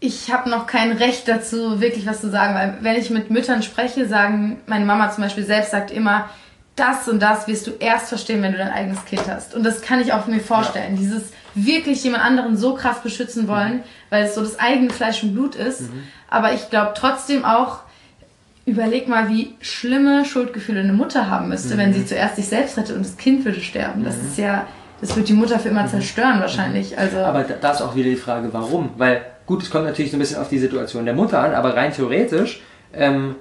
ich 0.00 0.30
habe 0.30 0.50
noch 0.50 0.66
kein 0.66 0.92
Recht 0.92 1.26
dazu, 1.26 1.80
wirklich 1.80 2.06
was 2.06 2.20
zu 2.20 2.30
sagen, 2.30 2.54
weil 2.54 2.76
wenn 2.82 2.96
ich 2.96 3.08
mit 3.08 3.30
Müttern 3.30 3.62
spreche, 3.62 4.06
sagen, 4.06 4.60
meine 4.66 4.84
Mama 4.84 5.10
zum 5.10 5.24
Beispiel 5.24 5.46
selbst 5.46 5.70
sagt 5.70 5.90
immer, 5.90 6.28
das 6.76 7.08
und 7.08 7.22
das 7.22 7.48
wirst 7.48 7.66
du 7.66 7.70
erst 7.78 8.10
verstehen, 8.10 8.42
wenn 8.42 8.52
du 8.52 8.58
dein 8.58 8.70
eigenes 8.70 9.02
Kind 9.06 9.22
hast. 9.28 9.54
Und 9.54 9.64
das 9.64 9.80
kann 9.80 10.00
ich 10.00 10.12
auch 10.12 10.26
mir 10.26 10.40
vorstellen. 10.40 10.94
Ja. 10.94 11.00
Dieses 11.00 11.32
wirklich 11.54 12.04
jemand 12.04 12.22
anderen 12.22 12.58
so 12.58 12.74
krass 12.74 13.00
beschützen 13.02 13.48
wollen, 13.48 13.76
mhm. 13.76 13.82
weil 14.10 14.24
es 14.24 14.34
so 14.34 14.42
das 14.42 14.58
eigene 14.58 14.90
Fleisch 14.90 15.22
und 15.22 15.32
Blut 15.32 15.54
ist. 15.54 15.82
Mhm. 15.82 16.02
Aber 16.28 16.52
ich 16.52 16.68
glaube 16.68 16.92
trotzdem 16.94 17.46
auch, 17.46 17.80
überleg 18.66 19.08
mal, 19.08 19.28
wie 19.28 19.54
schlimme 19.60 20.24
Schuldgefühle 20.24 20.80
eine 20.80 20.92
Mutter 20.92 21.28
haben 21.28 21.48
müsste, 21.48 21.74
mhm. 21.74 21.78
wenn 21.78 21.92
sie 21.92 22.06
zuerst 22.06 22.36
sich 22.36 22.46
selbst 22.46 22.78
rettet 22.78 22.96
und 22.96 23.04
das 23.04 23.16
Kind 23.16 23.44
würde 23.44 23.60
sterben. 23.60 24.04
Das 24.04 24.16
mhm. 24.16 24.28
ist 24.28 24.38
ja, 24.38 24.66
das 25.00 25.14
wird 25.16 25.28
die 25.28 25.34
Mutter 25.34 25.58
für 25.58 25.68
immer 25.68 25.82
mhm. 25.82 25.88
zerstören 25.88 26.40
wahrscheinlich. 26.40 26.96
Also 26.96 27.18
aber 27.18 27.44
da 27.44 27.72
ist 27.72 27.82
auch 27.82 27.94
wieder 27.94 28.10
die 28.10 28.16
Frage, 28.16 28.48
warum? 28.52 28.90
Weil 28.96 29.22
gut, 29.46 29.62
es 29.62 29.70
kommt 29.70 29.84
natürlich 29.84 30.10
so 30.10 30.16
ein 30.16 30.20
bisschen 30.20 30.38
auf 30.38 30.48
die 30.48 30.58
Situation 30.58 31.04
der 31.04 31.14
Mutter 31.14 31.40
an, 31.40 31.54
aber 31.54 31.76
rein 31.76 31.92
theoretisch 31.92 32.62
ähm, 32.94 33.36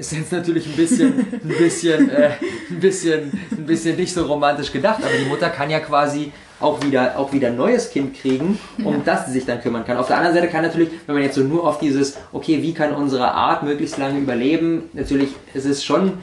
ist 0.00 0.12
jetzt 0.12 0.32
natürlich 0.32 0.66
ein 0.66 0.76
bisschen, 0.76 1.26
ein 1.30 1.56
bisschen, 1.58 2.10
äh, 2.10 2.30
ein 2.70 2.80
bisschen, 2.80 3.30
ein 3.50 3.66
bisschen 3.66 3.96
nicht 3.96 4.12
so 4.12 4.24
romantisch 4.24 4.72
gedacht, 4.72 5.02
aber 5.02 5.12
die 5.22 5.28
Mutter 5.28 5.50
kann 5.50 5.70
ja 5.70 5.80
quasi 5.80 6.32
auch 6.58 6.82
wieder, 6.82 7.18
auch 7.18 7.32
wieder 7.32 7.48
ein 7.48 7.56
neues 7.56 7.90
Kind 7.90 8.14
kriegen, 8.14 8.58
um 8.82 8.94
ja. 8.94 9.00
das 9.04 9.26
sie 9.26 9.32
sich 9.32 9.46
dann 9.46 9.60
kümmern 9.60 9.84
kann. 9.84 9.96
Auf 9.96 10.08
der 10.08 10.16
anderen 10.16 10.34
Seite 10.34 10.48
kann 10.48 10.62
natürlich, 10.62 10.90
wenn 11.06 11.14
man 11.14 11.24
jetzt 11.24 11.34
so 11.34 11.42
nur 11.42 11.66
auf 11.66 11.78
dieses, 11.78 12.18
okay, 12.32 12.62
wie 12.62 12.74
kann 12.74 12.94
unsere 12.94 13.30
Art 13.32 13.62
möglichst 13.62 13.98
lange 13.98 14.18
überleben, 14.18 14.90
natürlich, 14.92 15.30
es 15.54 15.64
ist 15.64 15.84
schon 15.84 16.14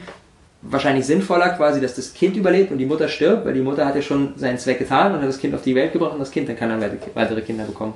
wahrscheinlich 0.62 1.06
sinnvoller 1.06 1.50
quasi, 1.50 1.80
dass 1.80 1.94
das 1.94 2.14
Kind 2.14 2.36
überlebt 2.36 2.72
und 2.72 2.78
die 2.78 2.86
Mutter 2.86 3.08
stirbt, 3.08 3.46
weil 3.46 3.54
die 3.54 3.60
Mutter 3.60 3.86
hat 3.86 3.94
ja 3.94 4.02
schon 4.02 4.32
seinen 4.36 4.58
Zweck 4.58 4.78
getan 4.78 5.14
und 5.14 5.20
hat 5.20 5.28
das 5.28 5.38
Kind 5.38 5.54
auf 5.54 5.62
die 5.62 5.74
Welt 5.74 5.92
gebracht 5.92 6.12
und 6.12 6.18
das 6.18 6.30
Kind 6.30 6.48
dann 6.48 6.56
kann 6.56 6.68
dann 6.68 6.98
weitere 7.14 7.42
Kinder 7.42 7.64
bekommen. 7.64 7.94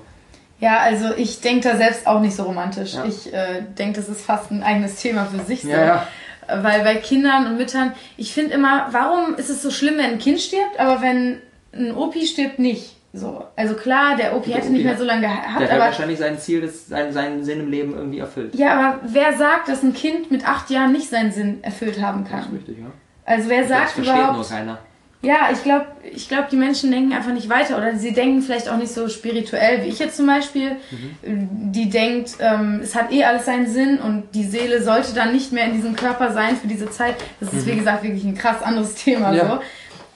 Ja, 0.63 0.79
also 0.79 1.13
ich 1.17 1.41
denke 1.41 1.69
da 1.69 1.77
selbst 1.77 2.07
auch 2.07 2.21
nicht 2.21 2.37
so 2.37 2.45
romantisch. 2.45 2.95
Ja. 2.95 3.05
Ich 3.05 3.33
äh, 3.35 3.63
denke, 3.77 3.99
das 3.99 4.09
ist 4.09 4.25
fast 4.25 4.53
ein 4.53 4.63
eigenes 4.63 4.95
Thema 4.95 5.27
für 5.27 5.41
sich. 5.41 5.63
So. 5.63 5.69
Ja, 5.69 5.85
ja. 5.85 6.07
Weil 6.63 6.85
bei 6.85 6.95
Kindern 6.97 7.49
und 7.49 7.57
Müttern, 7.57 7.93
ich 8.17 8.33
finde 8.33 8.55
immer, 8.55 8.87
warum 8.93 9.35
ist 9.35 9.51
es 9.51 9.61
so 9.61 9.73
schlimm, 9.73 9.99
wenn 9.99 10.05
ein 10.13 10.19
Kind 10.21 10.39
stirbt, 10.39 10.79
aber 10.79 11.03
wenn 11.03 11.41
ein 11.75 11.93
Opi 11.97 12.25
stirbt 12.27 12.61
nicht? 12.61 12.95
So. 13.13 13.45
Also 13.57 13.75
klar, 13.75 14.15
der 14.17 14.37
Opi 14.37 14.53
hätte 14.53 14.71
nicht 14.71 14.85
mehr 14.85 14.97
so 14.97 15.03
lange 15.03 15.23
gehabt. 15.23 15.61
Der 15.61 15.73
hat 15.73 15.79
wahrscheinlich 15.81 16.21
sein 16.21 16.39
Ziel, 16.39 16.61
das, 16.61 16.87
seinen, 16.87 17.13
seinen 17.13 17.43
Sinn 17.43 17.59
im 17.59 17.69
Leben 17.69 17.95
irgendwie 17.95 18.21
erfüllt. 18.21 18.55
Ja, 18.55 18.79
aber 18.79 19.01
wer 19.03 19.37
sagt, 19.37 19.69
dass 19.69 19.83
ein 19.83 19.95
Kind 19.95 20.31
mit 20.31 20.49
acht 20.49 20.71
Jahren 20.71 20.93
nicht 20.93 21.11
seinen 21.11 21.33
Sinn 21.33 21.65
erfüllt 21.65 22.01
haben 22.01 22.25
kann? 22.25 22.39
Das 22.39 22.47
ist 22.47 22.53
richtig, 22.55 22.79
ja. 22.79 22.87
Also 23.25 23.49
wer 23.49 23.67
sagt 23.67 23.87
das 23.87 23.93
versteht 23.93 24.15
überhaupt... 24.15 24.37
nur 24.37 24.49
keiner. 24.49 24.79
Ja, 25.23 25.51
ich 25.53 25.63
glaube, 25.63 25.87
ich 26.03 26.29
glaub, 26.29 26.49
die 26.49 26.57
Menschen 26.57 26.91
denken 26.91 27.13
einfach 27.13 27.33
nicht 27.33 27.49
weiter 27.49 27.77
oder 27.79 27.95
sie 27.97 28.13
denken 28.13 28.43
vielleicht 28.43 28.69
auch 28.69 28.77
nicht 28.77 28.93
so 28.93 29.09
spirituell 29.09 29.85
wie 29.85 29.89
ich 29.89 30.01
jetzt 30.01 30.17
zum 30.17 30.27
Beispiel. 30.27 30.73
Mhm. 30.91 31.73
Die 31.73 31.89
denkt, 31.89 32.33
ähm, 32.41 32.81
es 32.83 32.97
hat 32.97 33.13
eh 33.13 33.25
alles 33.25 33.47
seinen 33.47 33.69
Sinn 33.69 33.99
und 33.99 34.25
die 34.35 34.43
Seele 34.43 34.83
sollte 34.83 35.15
dann 35.15 35.33
nicht 35.33 35.53
mehr 35.53 35.67
in 35.67 35.75
diesem 35.75 35.95
Körper 35.95 36.33
sein 36.33 36.57
für 36.57 36.67
diese 36.67 36.91
Zeit. 36.91 37.15
Das 37.39 37.53
ist, 37.53 37.67
mhm. 37.67 37.71
wie 37.71 37.77
gesagt, 37.77 38.03
wirklich 38.03 38.25
ein 38.25 38.35
krass 38.35 38.63
anderes 38.63 38.95
Thema. 38.97 39.33
Ja. 39.33 39.47
So. 39.47 39.61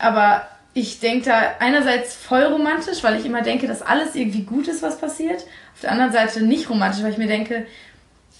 Aber 0.00 0.42
ich 0.74 0.98
denke 0.98 1.26
da 1.26 1.40
einerseits 1.60 2.14
voll 2.16 2.42
romantisch, 2.42 3.04
weil 3.04 3.18
ich 3.18 3.24
immer 3.24 3.42
denke, 3.42 3.68
dass 3.68 3.82
alles 3.82 4.16
irgendwie 4.16 4.42
gut 4.42 4.66
ist, 4.66 4.82
was 4.82 4.98
passiert. 4.98 5.42
Auf 5.74 5.82
der 5.82 5.92
anderen 5.92 6.12
Seite 6.12 6.44
nicht 6.44 6.68
romantisch, 6.68 7.02
weil 7.02 7.12
ich 7.12 7.18
mir 7.18 7.28
denke, 7.28 7.66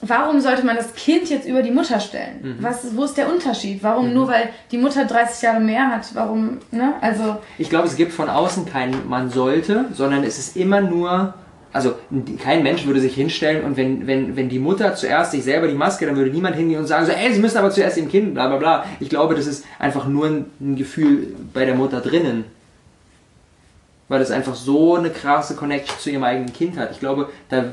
warum 0.00 0.40
sollte 0.40 0.64
man 0.64 0.76
das 0.76 0.94
Kind 0.94 1.28
jetzt 1.30 1.48
über 1.48 1.62
die 1.62 1.70
Mutter 1.70 2.00
stellen? 2.00 2.40
Mhm. 2.42 2.56
Was, 2.60 2.96
wo 2.96 3.04
ist 3.04 3.16
der 3.16 3.30
Unterschied? 3.32 3.82
Warum 3.82 4.08
mhm. 4.08 4.14
nur, 4.14 4.28
weil 4.28 4.50
die 4.70 4.78
Mutter 4.78 5.04
30 5.04 5.42
Jahre 5.42 5.60
mehr 5.60 5.88
hat? 5.88 6.14
Warum, 6.14 6.58
ne? 6.70 6.94
Also. 7.00 7.36
Ich 7.58 7.70
glaube, 7.70 7.86
es 7.86 7.96
gibt 7.96 8.12
von 8.12 8.28
außen 8.28 8.66
kein 8.66 9.08
man 9.08 9.30
sollte, 9.30 9.86
sondern 9.92 10.24
es 10.24 10.38
ist 10.38 10.56
immer 10.56 10.80
nur, 10.80 11.34
also 11.72 11.94
kein 12.42 12.62
Mensch 12.62 12.86
würde 12.86 13.00
sich 13.00 13.14
hinstellen 13.14 13.64
und 13.64 13.76
wenn, 13.76 14.06
wenn, 14.06 14.36
wenn 14.36 14.48
die 14.48 14.58
Mutter 14.58 14.94
zuerst 14.94 15.32
sich 15.32 15.44
selber 15.44 15.68
die 15.68 15.74
Maske, 15.74 16.06
dann 16.06 16.16
würde 16.16 16.30
niemand 16.30 16.56
hingehen 16.56 16.80
und 16.80 16.86
sagen 16.86 17.06
so, 17.06 17.12
ey, 17.12 17.32
sie 17.32 17.40
müssen 17.40 17.58
aber 17.58 17.70
zuerst 17.70 17.96
dem 17.96 18.08
Kind, 18.08 18.34
bla 18.34 18.48
bla 18.48 18.56
bla. 18.56 18.84
Ich 19.00 19.08
glaube, 19.08 19.34
das 19.34 19.46
ist 19.46 19.64
einfach 19.78 20.06
nur 20.06 20.26
ein, 20.26 20.46
ein 20.60 20.76
Gefühl 20.76 21.34
bei 21.52 21.64
der 21.64 21.74
Mutter 21.74 22.00
drinnen. 22.00 22.44
Weil 24.08 24.20
es 24.20 24.30
einfach 24.30 24.54
so 24.54 24.94
eine 24.94 25.10
krasse 25.10 25.56
Connection 25.56 25.98
zu 25.98 26.10
ihrem 26.10 26.22
eigenen 26.22 26.52
Kind 26.52 26.76
hat. 26.76 26.92
Ich 26.92 27.00
glaube, 27.00 27.28
da 27.48 27.64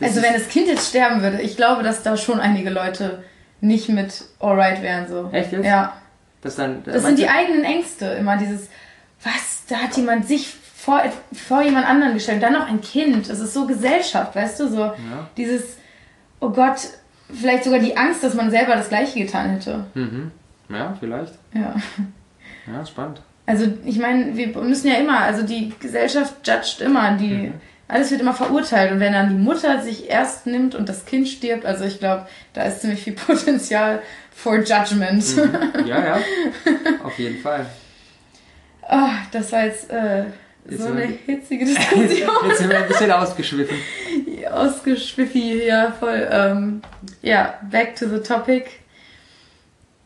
also 0.00 0.22
wenn 0.22 0.32
das 0.32 0.48
Kind 0.48 0.66
jetzt 0.66 0.88
sterben 0.88 1.22
würde, 1.22 1.40
ich 1.40 1.56
glaube, 1.56 1.82
dass 1.82 2.02
da 2.02 2.16
schon 2.16 2.40
einige 2.40 2.70
Leute 2.70 3.22
nicht 3.60 3.88
mit 3.88 4.24
alright 4.38 4.82
wären 4.82 5.08
so. 5.08 5.28
Echt 5.32 5.52
jetzt? 5.52 5.64
Ja. 5.64 5.94
Das, 6.42 6.56
dann, 6.56 6.82
das 6.84 7.02
sind 7.02 7.18
die 7.18 7.28
eigenen 7.28 7.64
Ängste 7.64 8.06
immer 8.06 8.38
dieses, 8.38 8.68
was, 9.22 9.66
da 9.68 9.76
hat 9.76 9.96
jemand 9.96 10.26
sich 10.26 10.48
vor, 10.74 11.02
vor 11.34 11.62
jemand 11.62 11.86
anderen 11.86 12.14
gestellt, 12.14 12.42
dann 12.42 12.54
noch 12.54 12.66
ein 12.66 12.80
Kind. 12.80 13.28
Das 13.28 13.40
ist 13.40 13.52
so 13.52 13.66
Gesellschaft, 13.66 14.34
weißt 14.34 14.60
du, 14.60 14.68
so 14.68 14.78
ja. 14.78 14.96
dieses, 15.36 15.76
oh 16.40 16.48
Gott, 16.48 16.78
vielleicht 17.30 17.64
sogar 17.64 17.78
die 17.78 17.96
Angst, 17.96 18.24
dass 18.24 18.32
man 18.34 18.50
selber 18.50 18.74
das 18.74 18.88
Gleiche 18.88 19.18
getan 19.18 19.50
hätte. 19.50 19.84
Mhm. 19.92 20.30
Ja, 20.70 20.96
vielleicht. 20.98 21.34
Ja. 21.52 21.74
Ja, 22.72 22.86
spannend. 22.86 23.20
Also 23.44 23.66
ich 23.84 23.98
meine, 23.98 24.36
wir 24.36 24.48
müssen 24.62 24.88
ja 24.88 24.94
immer, 24.94 25.20
also 25.20 25.42
die 25.42 25.74
Gesellschaft 25.78 26.46
judgt 26.46 26.80
immer, 26.80 27.16
die 27.16 27.34
mhm 27.34 27.52
alles 27.90 28.10
wird 28.10 28.20
immer 28.20 28.34
verurteilt. 28.34 28.92
Und 28.92 29.00
wenn 29.00 29.12
dann 29.12 29.28
die 29.28 29.34
Mutter 29.34 29.82
sich 29.82 30.08
erst 30.08 30.46
nimmt 30.46 30.74
und 30.74 30.88
das 30.88 31.06
Kind 31.06 31.28
stirbt, 31.28 31.66
also 31.66 31.84
ich 31.84 31.98
glaube, 31.98 32.26
da 32.52 32.62
ist 32.62 32.80
ziemlich 32.80 33.02
viel 33.02 33.12
Potenzial 33.26 34.00
for 34.34 34.58
Judgment. 34.58 35.36
Mhm. 35.36 35.86
Ja, 35.86 36.04
ja, 36.04 36.18
auf 37.02 37.18
jeden 37.18 37.40
Fall. 37.40 37.66
Oh, 38.88 39.08
das 39.32 39.52
war 39.52 39.64
jetzt 39.64 39.90
äh, 39.90 40.24
so 40.68 40.86
eine 40.86 41.02
hitzige 41.02 41.64
Diskussion. 41.66 42.30
jetzt 42.48 42.58
sind 42.58 42.70
wir 42.70 42.78
ein 42.78 42.88
bisschen 42.88 43.10
ausgeschwiffen. 43.10 43.76
Ausgeschwiffi, 44.50 45.66
ja, 45.66 45.92
voll. 45.92 46.28
Ähm, 46.30 46.82
ja, 47.22 47.58
back 47.70 47.96
to 47.96 48.08
the 48.08 48.18
topic. 48.18 48.66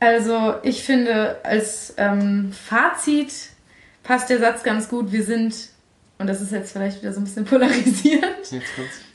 Also, 0.00 0.54
ich 0.62 0.82
finde, 0.82 1.38
als 1.44 1.94
ähm, 1.96 2.52
Fazit 2.52 3.32
passt 4.02 4.28
der 4.28 4.38
Satz 4.38 4.62
ganz 4.62 4.88
gut. 4.88 5.12
Wir 5.12 5.22
sind 5.22 5.54
und 6.18 6.26
das 6.26 6.40
ist 6.40 6.52
jetzt 6.52 6.72
vielleicht 6.72 7.02
wieder 7.02 7.12
so 7.12 7.20
ein 7.20 7.24
bisschen 7.24 7.44
polarisierend. 7.44 8.64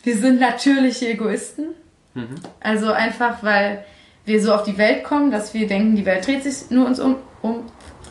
Wir 0.04 0.18
sind 0.18 0.40
natürliche 0.40 1.10
Egoisten. 1.10 1.70
Mhm. 2.14 2.36
Also 2.60 2.92
einfach, 2.92 3.44
weil 3.44 3.86
wir 4.26 4.42
so 4.42 4.54
auf 4.54 4.64
die 4.64 4.78
Welt 4.78 5.04
kommen, 5.04 5.32
dass 5.32 5.54
wir 5.54 5.68
denken, 5.68 5.96
die 5.96 6.06
Welt 6.06 6.26
dreht 6.26 6.44
sich 6.44 6.70
nur 6.70 6.86
uns 6.86 7.00
um, 7.00 7.16
um 7.42 7.64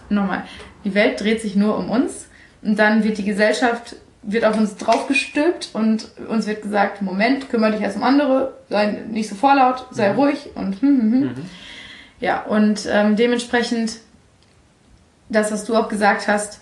nochmal, 0.09 0.45
die 0.85 0.95
Welt 0.95 1.21
dreht 1.21 1.41
sich 1.41 1.55
nur 1.57 1.77
um 1.77 1.91
uns 1.91 2.29
und 2.63 2.79
dann 2.79 3.05
wird 3.05 3.19
die 3.19 3.25
Gesellschaft 3.25 3.97
wird 4.23 4.45
auf 4.45 4.59
uns 4.59 4.77
draufgestülpt 4.77 5.71
und 5.73 6.11
uns 6.29 6.47
wird 6.47 6.63
gesagt, 6.63 7.03
Moment, 7.03 7.49
kümmere 7.51 7.73
dich 7.73 7.81
erst 7.81 7.97
um 7.97 8.03
andere, 8.03 8.59
sei 8.69 9.05
nicht 9.09 9.29
so 9.29 9.37
vorlaut, 9.37 9.87
sei 9.91 10.13
mhm. 10.13 10.19
ruhig 10.19 10.51
und 10.55 10.81
hm, 10.83 11.01
hm, 11.01 11.13
hm. 11.13 11.21
Mhm. 11.21 11.35
ja 12.21 12.43
und 12.43 12.87
ähm, 12.91 13.17
dementsprechend 13.17 13.99
das, 15.29 15.53
was 15.53 15.65
du 15.65 15.77
auch 15.77 15.89
gesagt 15.89 16.27
hast, 16.27 16.61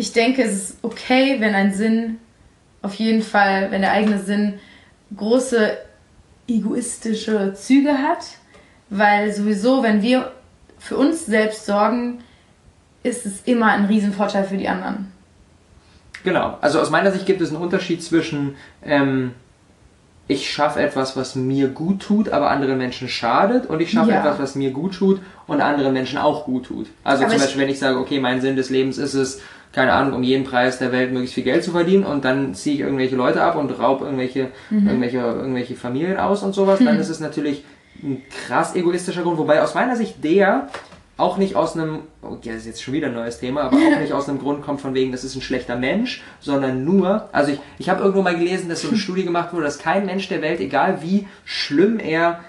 ich 0.00 0.12
denke, 0.12 0.42
es 0.42 0.52
ist 0.52 0.78
okay, 0.82 1.36
wenn 1.40 1.54
ein 1.54 1.74
Sinn, 1.74 2.18
auf 2.80 2.94
jeden 2.94 3.22
Fall, 3.22 3.70
wenn 3.70 3.82
der 3.82 3.92
eigene 3.92 4.18
Sinn 4.18 4.58
große 5.14 5.76
egoistische 6.48 7.52
Züge 7.54 7.98
hat, 7.98 8.24
weil 8.88 9.32
sowieso, 9.32 9.82
wenn 9.82 10.00
wir 10.00 10.32
für 10.78 10.96
uns 10.96 11.26
selbst 11.26 11.66
sorgen, 11.66 12.24
ist 13.02 13.26
es 13.26 13.42
immer 13.44 13.72
ein 13.72 13.84
Riesenvorteil 13.84 14.44
für 14.44 14.56
die 14.56 14.68
anderen. 14.68 15.12
Genau, 16.24 16.56
also 16.62 16.80
aus 16.80 16.90
meiner 16.90 17.12
Sicht 17.12 17.26
gibt 17.26 17.42
es 17.42 17.50
einen 17.50 17.62
Unterschied 17.62 18.02
zwischen 18.02 18.56
ähm, 18.82 19.34
ich 20.30 20.48
schaffe 20.48 20.80
etwas, 20.80 21.16
was 21.16 21.34
mir 21.34 21.68
gut 21.68 22.02
tut, 22.02 22.28
aber 22.28 22.50
anderen 22.50 22.78
Menschen 22.78 23.08
schadet 23.08 23.66
und 23.66 23.80
ich 23.80 23.90
schaffe 23.90 24.12
ja. 24.12 24.20
etwas, 24.20 24.38
was 24.38 24.54
mir 24.54 24.70
gut 24.70 24.94
tut 24.94 25.20
und 25.48 25.60
anderen 25.60 25.92
Menschen 25.92 26.18
auch 26.18 26.44
gut 26.44 26.66
tut. 26.66 26.86
Also 27.02 27.24
aber 27.24 27.32
zum 27.32 27.40
Beispiel, 27.40 27.62
wenn 27.62 27.68
ich 27.68 27.80
sage, 27.80 27.98
okay, 27.98 28.20
mein 28.20 28.40
Sinn 28.40 28.54
des 28.54 28.70
Lebens 28.70 28.96
ist 28.96 29.14
es, 29.14 29.40
keine 29.72 29.92
Ahnung, 29.92 30.14
um 30.14 30.22
jeden 30.22 30.44
Preis 30.44 30.78
der 30.78 30.92
Welt 30.92 31.10
möglichst 31.10 31.34
viel 31.34 31.42
Geld 31.42 31.64
zu 31.64 31.72
verdienen 31.72 32.04
und 32.04 32.24
dann 32.24 32.54
ziehe 32.54 32.76
ich 32.76 32.80
irgendwelche 32.80 33.16
Leute 33.16 33.42
ab 33.42 33.56
und 33.56 33.70
raub 33.80 34.02
irgendwelche, 34.02 34.50
mhm. 34.70 34.86
irgendwelche, 34.86 35.18
irgendwelche 35.18 35.74
Familien 35.74 36.16
aus 36.16 36.44
und 36.44 36.54
sowas, 36.54 36.78
dann 36.78 36.94
mhm. 36.94 37.00
ist 37.00 37.08
es 37.08 37.18
natürlich 37.18 37.64
ein 38.00 38.22
krass 38.46 38.76
egoistischer 38.76 39.22
Grund, 39.22 39.36
wobei 39.36 39.60
aus 39.60 39.74
meiner 39.74 39.96
Sicht 39.96 40.22
der 40.22 40.68
auch 41.20 41.36
nicht 41.36 41.56
aus 41.56 41.76
einem, 41.76 42.00
okay, 42.22 42.50
das 42.50 42.58
ist 42.58 42.66
jetzt 42.66 42.82
schon 42.82 42.94
wieder 42.94 43.08
ein 43.08 43.14
neues 43.14 43.38
Thema, 43.38 43.62
aber 43.62 43.76
auch 43.76 43.98
nicht 44.00 44.12
aus 44.12 44.28
einem 44.28 44.38
Grund 44.38 44.62
kommt 44.62 44.80
von 44.80 44.94
wegen, 44.94 45.12
das 45.12 45.24
ist 45.24 45.36
ein 45.36 45.42
schlechter 45.42 45.76
Mensch, 45.76 46.22
sondern 46.40 46.84
nur, 46.84 47.28
also 47.32 47.52
ich, 47.52 47.60
ich 47.78 47.88
habe 47.88 48.00
irgendwo 48.00 48.22
mal 48.22 48.36
gelesen, 48.36 48.68
dass 48.68 48.82
so 48.82 48.88
eine 48.88 48.96
Studie 48.98 49.24
gemacht 49.24 49.52
wurde, 49.52 49.64
dass 49.64 49.78
kein 49.78 50.06
Mensch 50.06 50.28
der 50.28 50.42
Welt, 50.42 50.60
egal 50.60 51.02
wie 51.02 51.26
schlimm 51.44 51.98
er 51.98 52.40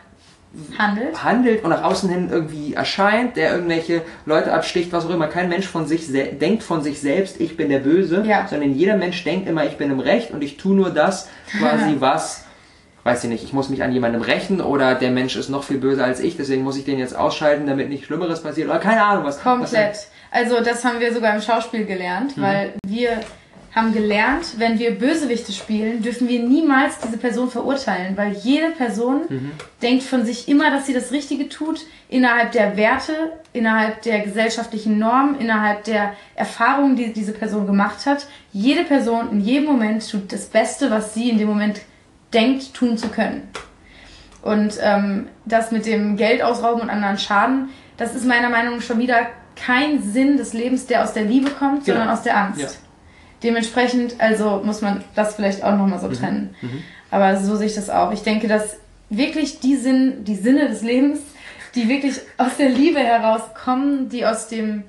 handelt. 0.78 1.24
handelt 1.24 1.64
und 1.64 1.70
nach 1.70 1.84
außen 1.84 2.10
hin 2.10 2.30
irgendwie 2.30 2.74
erscheint, 2.74 3.38
der 3.38 3.54
irgendwelche 3.54 4.02
Leute 4.26 4.54
absticht, 4.54 4.92
was 4.92 5.06
auch 5.06 5.10
immer. 5.10 5.28
Kein 5.28 5.50
Mensch 5.50 5.68
von 5.68 5.86
sich 5.86 6.12
denkt 6.12 6.64
von 6.64 6.82
sich 6.82 7.00
selbst, 7.00 7.40
ich 7.40 7.56
bin 7.56 7.70
der 7.70 7.80
Böse, 7.80 8.24
ja. 8.26 8.48
sondern 8.48 8.74
jeder 8.74 8.98
Mensch 8.98 9.24
denkt 9.24 9.48
immer, 9.48 9.66
ich 9.66 9.78
bin 9.78 9.92
im 9.92 10.00
Recht 10.00 10.32
und 10.32 10.44
ich 10.44 10.58
tue 10.58 10.76
nur 10.76 10.90
das, 10.90 11.30
quasi 11.58 11.96
was, 12.00 12.46
weiß 13.04 13.24
ich 13.24 13.30
nicht, 13.30 13.44
ich 13.44 13.54
muss 13.54 13.70
mich 13.70 13.84
an 13.84 13.92
jemandem 13.92 14.22
rächen 14.22 14.62
oder 14.62 14.96
der 14.96 15.12
Mensch 15.12 15.36
ist 15.36 15.50
noch 15.50 15.64
viel 15.64 15.78
böser 15.78 16.06
als 16.06 16.20
ich, 16.20 16.38
deswegen 16.38 16.64
muss 16.64 16.78
ich 16.78 16.86
den 16.86 17.00
jetzt 17.00 17.16
ausschalten, 17.16 17.68
damit 17.68 17.90
nichts 17.90 18.06
Schlimmeres 18.08 18.44
passiert 18.44 18.70
oder 18.70 18.80
keine 18.80 19.04
Ahnung 19.04 19.26
was. 19.26 19.42
Komplett. 19.42 19.72
Was 19.72 20.12
Also 20.32 20.64
das 20.64 20.86
haben 20.86 21.00
wir 21.00 21.14
sogar 21.14 21.36
im 21.36 21.42
Schauspiel 21.42 21.86
gelernt, 21.86 22.38
mhm. 22.38 22.42
weil 22.42 22.74
wir 22.86 23.20
haben 23.74 23.94
gelernt, 23.94 24.46
wenn 24.58 24.80
wir 24.80 24.92
Bösewichte 24.92 25.54
spielen, 25.54 26.02
dürfen 26.02 26.28
wir 26.28 26.44
niemals 26.44 27.00
diese 27.00 27.18
Person 27.18 27.50
verurteilen, 27.50 28.18
weil 28.18 28.34
jede 28.34 28.72
Person 28.72 29.22
mhm. 29.30 29.52
denkt 29.82 30.04
von 30.04 30.26
sich 30.26 30.50
immer, 30.50 30.72
dass 30.72 30.88
sie 30.88 30.94
das 30.94 31.12
Richtige 31.12 31.48
tut, 31.48 31.86
innerhalb 32.10 32.52
der 32.52 32.76
Werte, 32.76 33.14
innerhalb 33.54 34.02
der 34.02 34.20
gesellschaftlichen 34.20 35.00
Normen, 35.00 35.40
innerhalb 35.40 35.86
der 35.86 36.14
Erfahrungen, 36.36 36.98
die 36.98 37.14
diese 37.14 37.32
Person 37.32 37.66
gemacht 37.66 38.06
hat. 38.06 38.28
Jede 38.52 38.84
Person 38.84 39.32
in 39.32 39.40
jedem 39.40 39.66
Moment 39.66 40.10
tut 40.10 40.34
das 40.34 40.48
Beste, 40.48 40.92
was 40.92 41.14
sie 41.14 41.30
in 41.30 41.38
dem 41.38 41.48
Moment 41.48 41.82
denkt, 42.34 42.74
tun 42.74 42.98
zu 42.98 43.10
können. 43.10 43.48
Und 44.42 44.78
ähm, 44.82 45.28
das 45.46 45.72
mit 45.72 45.86
dem 45.86 46.18
Geld 46.18 46.42
ausrauben 46.42 46.82
und 46.82 46.90
anderen 46.90 47.18
Schaden, 47.18 47.70
das 47.98 48.16
ist 48.16 48.26
meiner 48.26 48.50
Meinung 48.50 48.78
nach 48.78 48.82
schon 48.82 49.00
wieder 49.00 49.28
kein 49.56 50.02
Sinn 50.02 50.38
des 50.38 50.54
Lebens, 50.54 50.88
der 50.88 51.04
aus 51.04 51.14
der 51.14 51.24
Liebe 51.24 51.52
kommt, 51.52 51.86
genau. 51.86 51.98
sondern 51.98 52.10
aus 52.10 52.24
der 52.24 52.38
Angst. 52.38 52.62
Ja. 52.62 52.68
Dementsprechend, 53.44 54.16
also 54.20 54.62
muss 54.64 54.82
man 54.82 55.04
das 55.16 55.36
vielleicht 55.36 55.64
auch 55.64 55.76
nochmal 55.76 56.00
so 56.00 56.08
mhm. 56.08 56.14
trennen. 56.14 56.56
Mhm. 56.62 56.84
Aber 57.12 57.38
so 57.38 57.56
sehe 57.56 57.68
ich 57.68 57.76
das 57.76 57.90
auch. 57.90 58.12
Ich 58.12 58.24
denke, 58.24 58.48
dass 58.48 58.78
wirklich 59.10 59.60
die, 59.60 59.76
Sinn, 59.76 60.24
die 60.24 60.36
Sinne 60.36 60.70
des 60.70 60.82
Lebens, 60.82 61.20
die 61.76 61.88
wirklich 61.88 62.20
aus 62.38 62.58
der 62.58 62.70
Liebe 62.70 63.00
herauskommen, 63.00 64.10
die 64.10 64.26
aus 64.26 64.48
dem, 64.48 64.84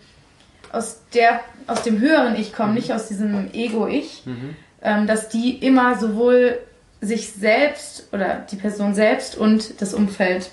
aus 0.73 1.01
der, 1.13 1.41
aus 1.67 1.83
dem 1.83 1.99
höheren 2.01 2.37
Ich 2.37 2.53
kommen, 2.53 2.71
mhm. 2.71 2.77
nicht 2.77 2.93
aus 2.93 3.09
diesem 3.09 3.53
Ego-Ich, 3.53 4.23
mhm. 4.25 4.57
ähm, 4.83 5.07
dass 5.07 5.29
die 5.29 5.57
immer 5.57 5.99
sowohl 5.99 6.59
sich 7.03 7.33
selbst 7.33 8.09
oder 8.13 8.47
die 8.51 8.57
Person 8.57 8.95
selbst 8.95 9.37
und 9.37 9.83
das 9.83 9.93
Umfeld 9.93 10.51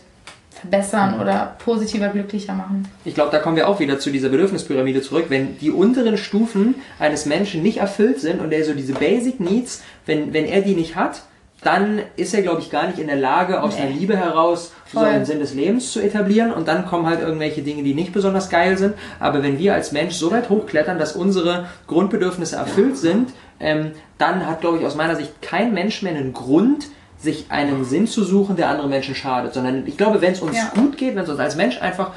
verbessern 0.59 1.21
oder 1.21 1.55
positiver, 1.63 2.09
glücklicher 2.09 2.53
machen. 2.53 2.87
Ich 3.05 3.13
glaube, 3.13 3.31
da 3.31 3.39
kommen 3.39 3.55
wir 3.55 3.69
auch 3.69 3.79
wieder 3.79 3.99
zu 3.99 4.09
dieser 4.09 4.29
Bedürfnispyramide 4.29 5.01
zurück. 5.01 5.25
Wenn 5.29 5.57
die 5.59 5.71
unteren 5.71 6.17
Stufen 6.17 6.75
eines 6.97 7.25
Menschen 7.25 7.63
nicht 7.63 7.77
erfüllt 7.77 8.19
sind 8.19 8.41
und 8.41 8.51
er 8.51 8.65
so 8.65 8.73
diese 8.73 8.93
Basic 8.93 9.39
Needs, 9.39 9.83
wenn, 10.05 10.33
wenn 10.33 10.45
er 10.45 10.61
die 10.61 10.73
nicht 10.73 10.95
hat, 10.95 11.21
dann 11.61 11.99
ist 12.15 12.33
er, 12.33 12.41
glaube 12.41 12.61
ich, 12.61 12.69
gar 12.69 12.87
nicht 12.87 12.99
in 12.99 13.07
der 13.07 13.17
Lage, 13.17 13.61
aus 13.61 13.75
nee. 13.75 13.81
einer 13.81 13.91
Liebe 13.91 14.15
heraus 14.15 14.71
Voll. 14.85 15.03
so 15.03 15.09
einen 15.09 15.25
Sinn 15.25 15.39
des 15.39 15.53
Lebens 15.53 15.91
zu 15.91 15.99
etablieren. 15.99 16.53
Und 16.53 16.67
dann 16.67 16.85
kommen 16.85 17.05
halt 17.05 17.21
irgendwelche 17.21 17.61
Dinge, 17.61 17.83
die 17.83 17.93
nicht 17.93 18.13
besonders 18.13 18.49
geil 18.49 18.77
sind. 18.77 18.95
Aber 19.19 19.43
wenn 19.43 19.59
wir 19.59 19.73
als 19.73 19.91
Mensch 19.91 20.15
so 20.15 20.31
weit 20.31 20.49
hochklettern, 20.49 20.99
dass 20.99 21.15
unsere 21.15 21.67
Grundbedürfnisse 21.87 22.55
erfüllt 22.55 22.97
sind, 22.97 23.31
ähm, 23.59 23.91
dann 24.17 24.45
hat, 24.45 24.61
glaube 24.61 24.77
ich, 24.77 24.85
aus 24.85 24.95
meiner 24.95 25.15
Sicht 25.15 25.41
kein 25.41 25.73
Mensch 25.73 26.01
mehr 26.01 26.15
einen 26.15 26.33
Grund, 26.33 26.87
sich 27.21 27.47
einen 27.49 27.83
Sinn 27.83 28.07
zu 28.07 28.23
suchen, 28.23 28.55
der 28.55 28.69
anderen 28.69 28.89
Menschen 28.89 29.13
schadet, 29.13 29.53
sondern 29.53 29.85
ich 29.85 29.97
glaube, 29.97 30.21
wenn 30.21 30.31
es 30.31 30.41
uns 30.41 30.55
ja. 30.55 30.71
gut 30.73 30.95
geht, 30.95 31.15
wenn 31.15 31.23
es 31.23 31.29
uns 31.29 31.39
als 31.39 31.57
Mensch 31.57 31.81
einfach 31.81 32.11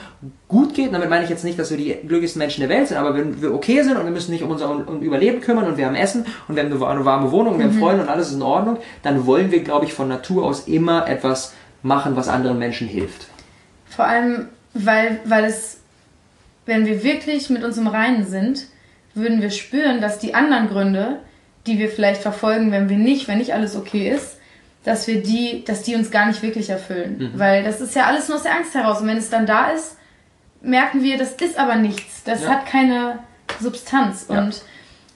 gut 0.46 0.74
geht, 0.74 0.94
damit 0.94 1.10
meine 1.10 1.24
ich 1.24 1.30
jetzt 1.30 1.42
nicht, 1.44 1.58
dass 1.58 1.70
wir 1.70 1.76
die 1.76 1.96
glücklichsten 2.06 2.38
Menschen 2.38 2.60
der 2.60 2.68
Welt 2.68 2.86
sind, 2.86 2.98
aber 2.98 3.16
wenn 3.16 3.42
wir 3.42 3.52
okay 3.52 3.82
sind 3.82 3.96
und 3.96 4.04
wir 4.04 4.12
müssen 4.12 4.30
nicht 4.30 4.44
um 4.44 4.50
unser 4.50 4.70
um 4.70 5.02
Überleben 5.02 5.40
kümmern 5.40 5.66
und 5.66 5.76
wir 5.76 5.86
haben 5.86 5.96
Essen 5.96 6.24
und 6.46 6.54
wir 6.54 6.62
haben 6.62 6.82
eine 6.84 7.04
warme 7.04 7.32
Wohnung, 7.32 7.58
wir 7.58 7.66
mhm. 7.66 7.70
haben 7.70 7.78
Freunde 7.80 8.02
und 8.04 8.08
alles 8.08 8.28
ist 8.28 8.36
in 8.36 8.42
Ordnung, 8.42 8.78
dann 9.02 9.26
wollen 9.26 9.50
wir, 9.50 9.64
glaube 9.64 9.86
ich, 9.86 9.92
von 9.92 10.06
Natur 10.06 10.44
aus 10.44 10.68
immer 10.68 11.08
etwas 11.08 11.52
machen, 11.82 12.14
was 12.14 12.28
anderen 12.28 12.60
Menschen 12.60 12.86
hilft. 12.86 13.26
Vor 13.88 14.04
allem, 14.04 14.50
weil, 14.72 15.18
weil 15.24 15.44
es, 15.46 15.80
wenn 16.64 16.86
wir 16.86 17.02
wirklich 17.02 17.50
mit 17.50 17.64
uns 17.64 17.76
im 17.76 17.88
Reinen 17.88 18.24
sind, 18.24 18.66
würden 19.14 19.42
wir 19.42 19.50
spüren, 19.50 20.00
dass 20.00 20.20
die 20.20 20.34
anderen 20.34 20.68
Gründe, 20.68 21.18
die 21.66 21.78
wir 21.78 21.88
vielleicht 21.88 22.22
verfolgen, 22.22 22.72
wenn 22.72 22.88
wir 22.88 22.96
nicht, 22.96 23.28
wenn 23.28 23.38
nicht 23.38 23.54
alles 23.54 23.76
okay 23.76 24.10
ist, 24.10 24.38
dass 24.84 25.06
wir 25.06 25.22
die, 25.22 25.64
dass 25.64 25.82
die 25.82 25.94
uns 25.94 26.10
gar 26.10 26.26
nicht 26.26 26.42
wirklich 26.42 26.70
erfüllen. 26.70 27.18
Mhm. 27.18 27.38
Weil 27.38 27.62
das 27.62 27.80
ist 27.80 27.94
ja 27.94 28.06
alles 28.06 28.28
nur 28.28 28.36
aus 28.36 28.42
der 28.42 28.56
Angst 28.56 28.74
heraus. 28.74 29.00
Und 29.00 29.06
wenn 29.06 29.16
es 29.16 29.30
dann 29.30 29.46
da 29.46 29.70
ist, 29.70 29.96
merken 30.60 31.02
wir, 31.02 31.18
das 31.18 31.32
ist 31.32 31.58
aber 31.58 31.76
nichts. 31.76 32.24
Das 32.24 32.42
ja. 32.42 32.50
hat 32.50 32.66
keine 32.66 33.20
Substanz. 33.60 34.26
Ja. 34.28 34.38
Und 34.38 34.62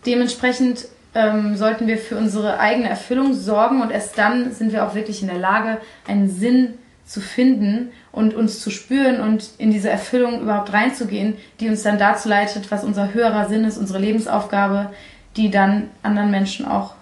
dementsprechend 0.04 0.86
ähm, 1.14 1.56
sollten 1.56 1.86
wir 1.86 1.98
für 1.98 2.16
unsere 2.16 2.60
eigene 2.60 2.88
Erfüllung 2.88 3.34
sorgen 3.34 3.80
und 3.82 3.90
erst 3.90 4.18
dann 4.18 4.52
sind 4.52 4.72
wir 4.72 4.86
auch 4.86 4.94
wirklich 4.94 5.22
in 5.22 5.28
der 5.28 5.38
Lage, 5.38 5.78
einen 6.06 6.28
Sinn 6.28 6.74
zu 7.04 7.20
finden 7.20 7.92
und 8.12 8.34
uns 8.34 8.60
zu 8.60 8.70
spüren 8.70 9.20
und 9.20 9.50
in 9.58 9.70
diese 9.70 9.88
Erfüllung 9.88 10.42
überhaupt 10.42 10.72
reinzugehen, 10.72 11.36
die 11.60 11.68
uns 11.68 11.82
dann 11.82 11.98
dazu 11.98 12.28
leitet, 12.28 12.70
was 12.70 12.84
unser 12.84 13.14
höherer 13.14 13.48
Sinn 13.48 13.64
ist, 13.64 13.78
unsere 13.78 14.00
Lebensaufgabe, 14.00 14.90
die 15.36 15.50
dann 15.50 15.90
anderen 16.02 16.30
Menschen 16.30 16.66
auch 16.66 16.94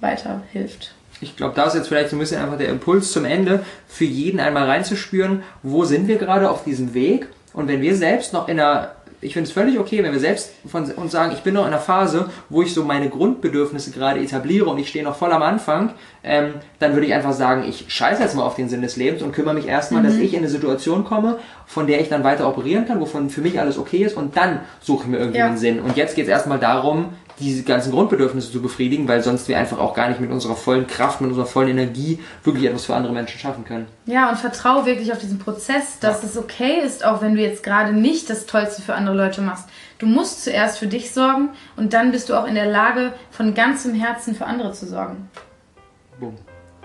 weiterhilft 0.00 0.94
ich 1.22 1.36
glaube, 1.36 1.54
da 1.54 1.64
ist 1.64 1.74
jetzt 1.74 1.88
vielleicht 1.88 2.10
so 2.10 2.16
ein 2.16 2.18
bisschen 2.18 2.42
einfach 2.42 2.58
der 2.58 2.68
Impuls 2.68 3.12
zum 3.12 3.24
Ende, 3.24 3.64
für 3.86 4.04
jeden 4.04 4.40
einmal 4.40 4.64
reinzuspüren, 4.64 5.42
wo 5.62 5.84
sind 5.84 6.08
wir 6.08 6.16
gerade 6.18 6.50
auf 6.50 6.64
diesem 6.64 6.94
Weg 6.94 7.28
und 7.52 7.68
wenn 7.68 7.80
wir 7.80 7.94
selbst 7.94 8.32
noch 8.32 8.48
in 8.48 8.58
einer 8.58 8.92
ich 9.24 9.34
finde 9.34 9.46
es 9.46 9.52
völlig 9.52 9.78
okay, 9.78 10.02
wenn 10.02 10.10
wir 10.10 10.18
selbst 10.18 10.50
von 10.66 10.90
uns 10.90 11.12
sagen, 11.12 11.30
ich 11.32 11.42
bin 11.42 11.54
noch 11.54 11.62
in 11.62 11.68
einer 11.68 11.78
Phase, 11.78 12.28
wo 12.48 12.60
ich 12.60 12.74
so 12.74 12.82
meine 12.82 13.08
Grundbedürfnisse 13.08 13.92
gerade 13.92 14.18
etabliere 14.18 14.68
und 14.68 14.78
ich 14.78 14.88
stehe 14.88 15.04
noch 15.04 15.14
voll 15.14 15.30
am 15.30 15.42
Anfang, 15.42 15.92
ähm, 16.24 16.54
dann 16.80 16.94
würde 16.94 17.06
ich 17.06 17.14
einfach 17.14 17.32
sagen, 17.32 17.62
ich 17.68 17.84
scheiße 17.86 18.20
jetzt 18.20 18.34
mal 18.34 18.42
auf 18.42 18.56
den 18.56 18.68
Sinn 18.68 18.82
des 18.82 18.96
Lebens 18.96 19.22
und 19.22 19.30
kümmere 19.30 19.54
mich 19.54 19.68
erstmal, 19.68 20.02
mhm. 20.02 20.06
dass 20.06 20.16
ich 20.16 20.32
in 20.32 20.40
eine 20.40 20.48
Situation 20.48 21.04
komme, 21.04 21.38
von 21.66 21.86
der 21.86 22.00
ich 22.00 22.08
dann 22.08 22.24
weiter 22.24 22.48
operieren 22.48 22.84
kann, 22.84 22.98
wovon 22.98 23.30
für 23.30 23.42
mich 23.42 23.60
alles 23.60 23.78
okay 23.78 24.02
ist 24.02 24.16
und 24.16 24.36
dann 24.36 24.58
suche 24.80 25.04
ich 25.04 25.10
mir 25.10 25.18
irgendwie 25.18 25.38
ja. 25.38 25.46
einen 25.46 25.56
Sinn. 25.56 25.78
Und 25.78 25.96
jetzt 25.96 26.16
geht 26.16 26.24
es 26.24 26.30
erstmal 26.30 26.58
darum, 26.58 27.10
diese 27.38 27.62
ganzen 27.62 27.92
Grundbedürfnisse 27.92 28.52
zu 28.52 28.62
befriedigen, 28.62 29.08
weil 29.08 29.22
sonst 29.22 29.48
wir 29.48 29.58
einfach 29.58 29.78
auch 29.78 29.94
gar 29.94 30.08
nicht 30.08 30.20
mit 30.20 30.30
unserer 30.30 30.56
vollen 30.56 30.86
Kraft, 30.86 31.20
mit 31.20 31.30
unserer 31.30 31.46
vollen 31.46 31.68
Energie 31.68 32.20
wirklich 32.44 32.66
etwas 32.66 32.84
für 32.84 32.94
andere 32.94 33.12
Menschen 33.12 33.38
schaffen 33.38 33.64
können. 33.64 33.86
Ja, 34.06 34.30
und 34.30 34.38
vertraue 34.38 34.86
wirklich 34.86 35.12
auf 35.12 35.18
diesen 35.18 35.38
Prozess, 35.38 35.98
dass 36.00 36.22
ja. 36.22 36.28
es 36.28 36.36
okay 36.36 36.80
ist, 36.84 37.04
auch 37.04 37.22
wenn 37.22 37.34
du 37.34 37.40
jetzt 37.40 37.62
gerade 37.62 37.92
nicht 37.92 38.28
das 38.30 38.46
Tollste 38.46 38.82
für 38.82 38.94
andere 38.94 39.16
Leute 39.16 39.40
machst. 39.40 39.68
Du 39.98 40.06
musst 40.06 40.44
zuerst 40.44 40.78
für 40.78 40.86
dich 40.86 41.12
sorgen 41.12 41.50
und 41.76 41.92
dann 41.92 42.12
bist 42.12 42.28
du 42.28 42.34
auch 42.34 42.46
in 42.46 42.54
der 42.54 42.66
Lage, 42.66 43.12
von 43.30 43.54
ganzem 43.54 43.94
Herzen 43.94 44.34
für 44.34 44.46
andere 44.46 44.72
zu 44.72 44.86
sorgen. 44.86 45.28
Boom. 46.18 46.36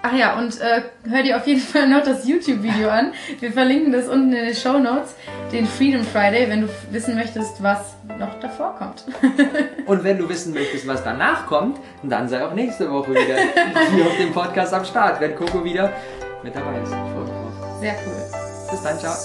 Ach 0.04 0.14
ja, 0.14 0.38
und 0.38 0.60
äh, 0.62 0.82
hör 1.10 1.24
dir 1.24 1.38
auf 1.38 1.48
jeden 1.48 1.60
Fall 1.60 1.88
noch 1.90 2.04
das 2.04 2.28
YouTube-Video 2.28 2.90
an. 2.90 3.14
Wir 3.40 3.52
verlinken 3.52 3.92
das 3.92 4.08
unten 4.08 4.32
in 4.32 4.46
den 4.46 4.56
Show 4.56 4.78
Notes, 4.78 5.16
den 5.52 5.66
Freedom 5.66 6.04
Friday, 6.04 6.50
wenn 6.50 6.62
du 6.62 6.70
wissen 6.92 7.16
möchtest, 7.16 7.62
was 7.62 7.96
noch 8.20 8.40
davor 8.40 8.76
kommt. 8.78 9.06
und 9.86 10.04
wenn 10.04 10.18
du 10.18 10.30
wissen 10.30 10.54
möchtest, 10.54 10.88
was 10.88 11.04
danach 11.04 11.48
kommt, 11.48 11.80
dann 12.04 12.30
sei 12.30 12.46
auch 12.46 12.54
nächste 12.54 12.90
Woche 12.92 13.12
wieder 13.12 13.38
hier 13.94 14.06
auf 14.06 14.18
dem 14.18 14.32
Podcast 14.32 14.74
am 14.74 14.86
Start, 14.86 15.20
wenn 15.20 15.36
Coco 15.36 15.64
wieder 15.64 15.92
mit 16.44 16.56
dabei 16.56 16.80
ist. 16.82 16.92
Sehr 17.80 17.96
cool. 18.06 18.72
Bis 18.72 18.84
dann, 18.84 19.00
ciao. 19.00 19.16